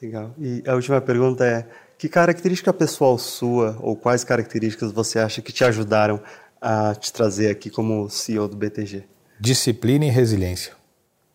Legal. 0.00 0.32
E 0.38 0.62
a 0.66 0.74
última 0.74 1.00
pergunta 1.00 1.44
é: 1.44 1.66
que 1.98 2.08
característica 2.08 2.72
pessoal 2.72 3.18
sua, 3.18 3.76
ou 3.80 3.96
quais 3.96 4.22
características 4.22 4.92
você 4.92 5.18
acha 5.18 5.42
que 5.42 5.52
te 5.52 5.64
ajudaram 5.64 6.20
a 6.60 6.94
te 6.94 7.12
trazer 7.12 7.50
aqui 7.50 7.70
como 7.70 8.08
CEO 8.08 8.46
do 8.46 8.56
BTG? 8.56 9.04
Disciplina 9.40 10.04
e 10.04 10.08
resiliência. 10.08 10.72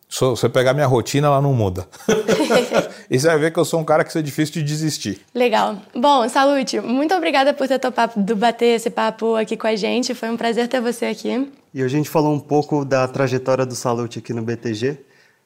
Se 0.08 0.20
você 0.20 0.48
pegar 0.48 0.72
minha 0.72 0.86
rotina, 0.86 1.26
ela 1.26 1.42
não 1.42 1.52
muda. 1.52 1.88
e 3.10 3.18
você 3.18 3.26
vai 3.26 3.38
ver 3.38 3.52
que 3.52 3.58
eu 3.58 3.64
sou 3.64 3.80
um 3.80 3.84
cara 3.84 4.04
que 4.04 4.16
é 4.16 4.22
difícil 4.22 4.54
de 4.54 4.62
desistir. 4.62 5.20
Legal. 5.34 5.76
Bom, 5.94 6.28
Salute, 6.28 6.80
muito 6.80 7.12
obrigada 7.14 7.52
por 7.52 7.66
ter 7.66 7.80
topado 7.80 8.36
bater 8.36 8.76
esse 8.76 8.90
papo 8.90 9.34
aqui 9.34 9.56
com 9.56 9.66
a 9.66 9.74
gente. 9.74 10.14
Foi 10.14 10.30
um 10.30 10.36
prazer 10.36 10.68
ter 10.68 10.80
você 10.80 11.06
aqui. 11.06 11.50
E 11.72 11.82
a 11.82 11.88
gente 11.88 12.08
falou 12.08 12.32
um 12.32 12.38
pouco 12.38 12.84
da 12.84 13.08
trajetória 13.08 13.66
do 13.66 13.74
Salute 13.74 14.20
aqui 14.20 14.32
no 14.32 14.42
BTG, 14.42 14.98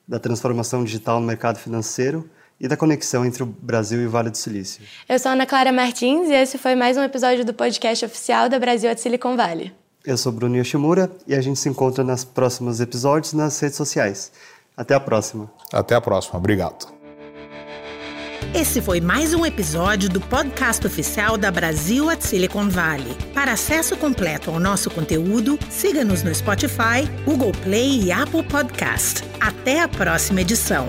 da 0.07 0.18
transformação 0.18 0.85
digital 0.85 1.18
no 1.18 1.26
mercado 1.26 1.59
financeiro 1.59 2.28
e 2.61 2.66
da 2.66 2.77
conexão 2.77 3.25
entre 3.25 3.42
o 3.42 3.47
Brasil 3.47 4.01
e 4.03 4.07
o 4.07 4.11
Vale 4.11 4.31
do 4.31 4.37
Silício. 4.37 4.83
Eu 5.09 5.18
sou 5.18 5.33
Ana 5.33 5.47
Clara 5.47 5.73
Martins 5.73 6.29
e 6.29 6.35
esse 6.35 6.59
foi 6.59 6.75
mais 6.75 6.97
um 6.97 7.03
episódio 7.03 7.44
do 7.44 7.55
podcast 7.55 8.05
oficial 8.05 8.49
da 8.49 8.59
Brasil 8.59 8.90
at 8.90 8.99
Silicon 8.99 9.37
Valley. 9.37 9.73
Eu 10.05 10.16
sou 10.16 10.33
Bruno 10.33 10.57
Yoshimura 10.57 11.11
e 11.27 11.35
a 11.35 11.40
gente 11.40 11.59
se 11.59 11.68
encontra 11.68 12.03
nos 12.03 12.25
próximos 12.25 12.81
episódios 12.81 13.33
nas 13.33 13.59
redes 13.61 13.77
sociais. 13.77 14.33
Até 14.77 14.94
a 14.94 15.01
próxima. 15.01 15.51
Até 15.73 15.94
a 15.94 16.01
próxima. 16.01 16.38
Obrigado. 16.38 16.99
Esse 18.55 18.81
foi 18.81 19.01
mais 19.01 19.35
um 19.35 19.44
episódio 19.44 20.09
do 20.09 20.21
podcast 20.21 20.87
oficial 20.87 21.37
da 21.37 21.51
Brasil 21.51 22.09
at 22.09 22.23
Silicon 22.23 22.68
Valley. 22.68 23.14
Para 23.35 23.53
acesso 23.53 23.97
completo 23.97 24.51
ao 24.51 24.59
nosso 24.59 24.90
conteúdo, 24.90 25.59
siga-nos 25.68 26.23
no 26.23 26.35
Spotify, 26.35 27.07
Google 27.25 27.53
Play 27.62 28.05
e 28.05 28.12
Apple 28.12 28.44
Podcast. 28.44 29.23
Até 29.40 29.83
a 29.83 29.88
próxima 29.88 30.40
edição. 30.40 30.87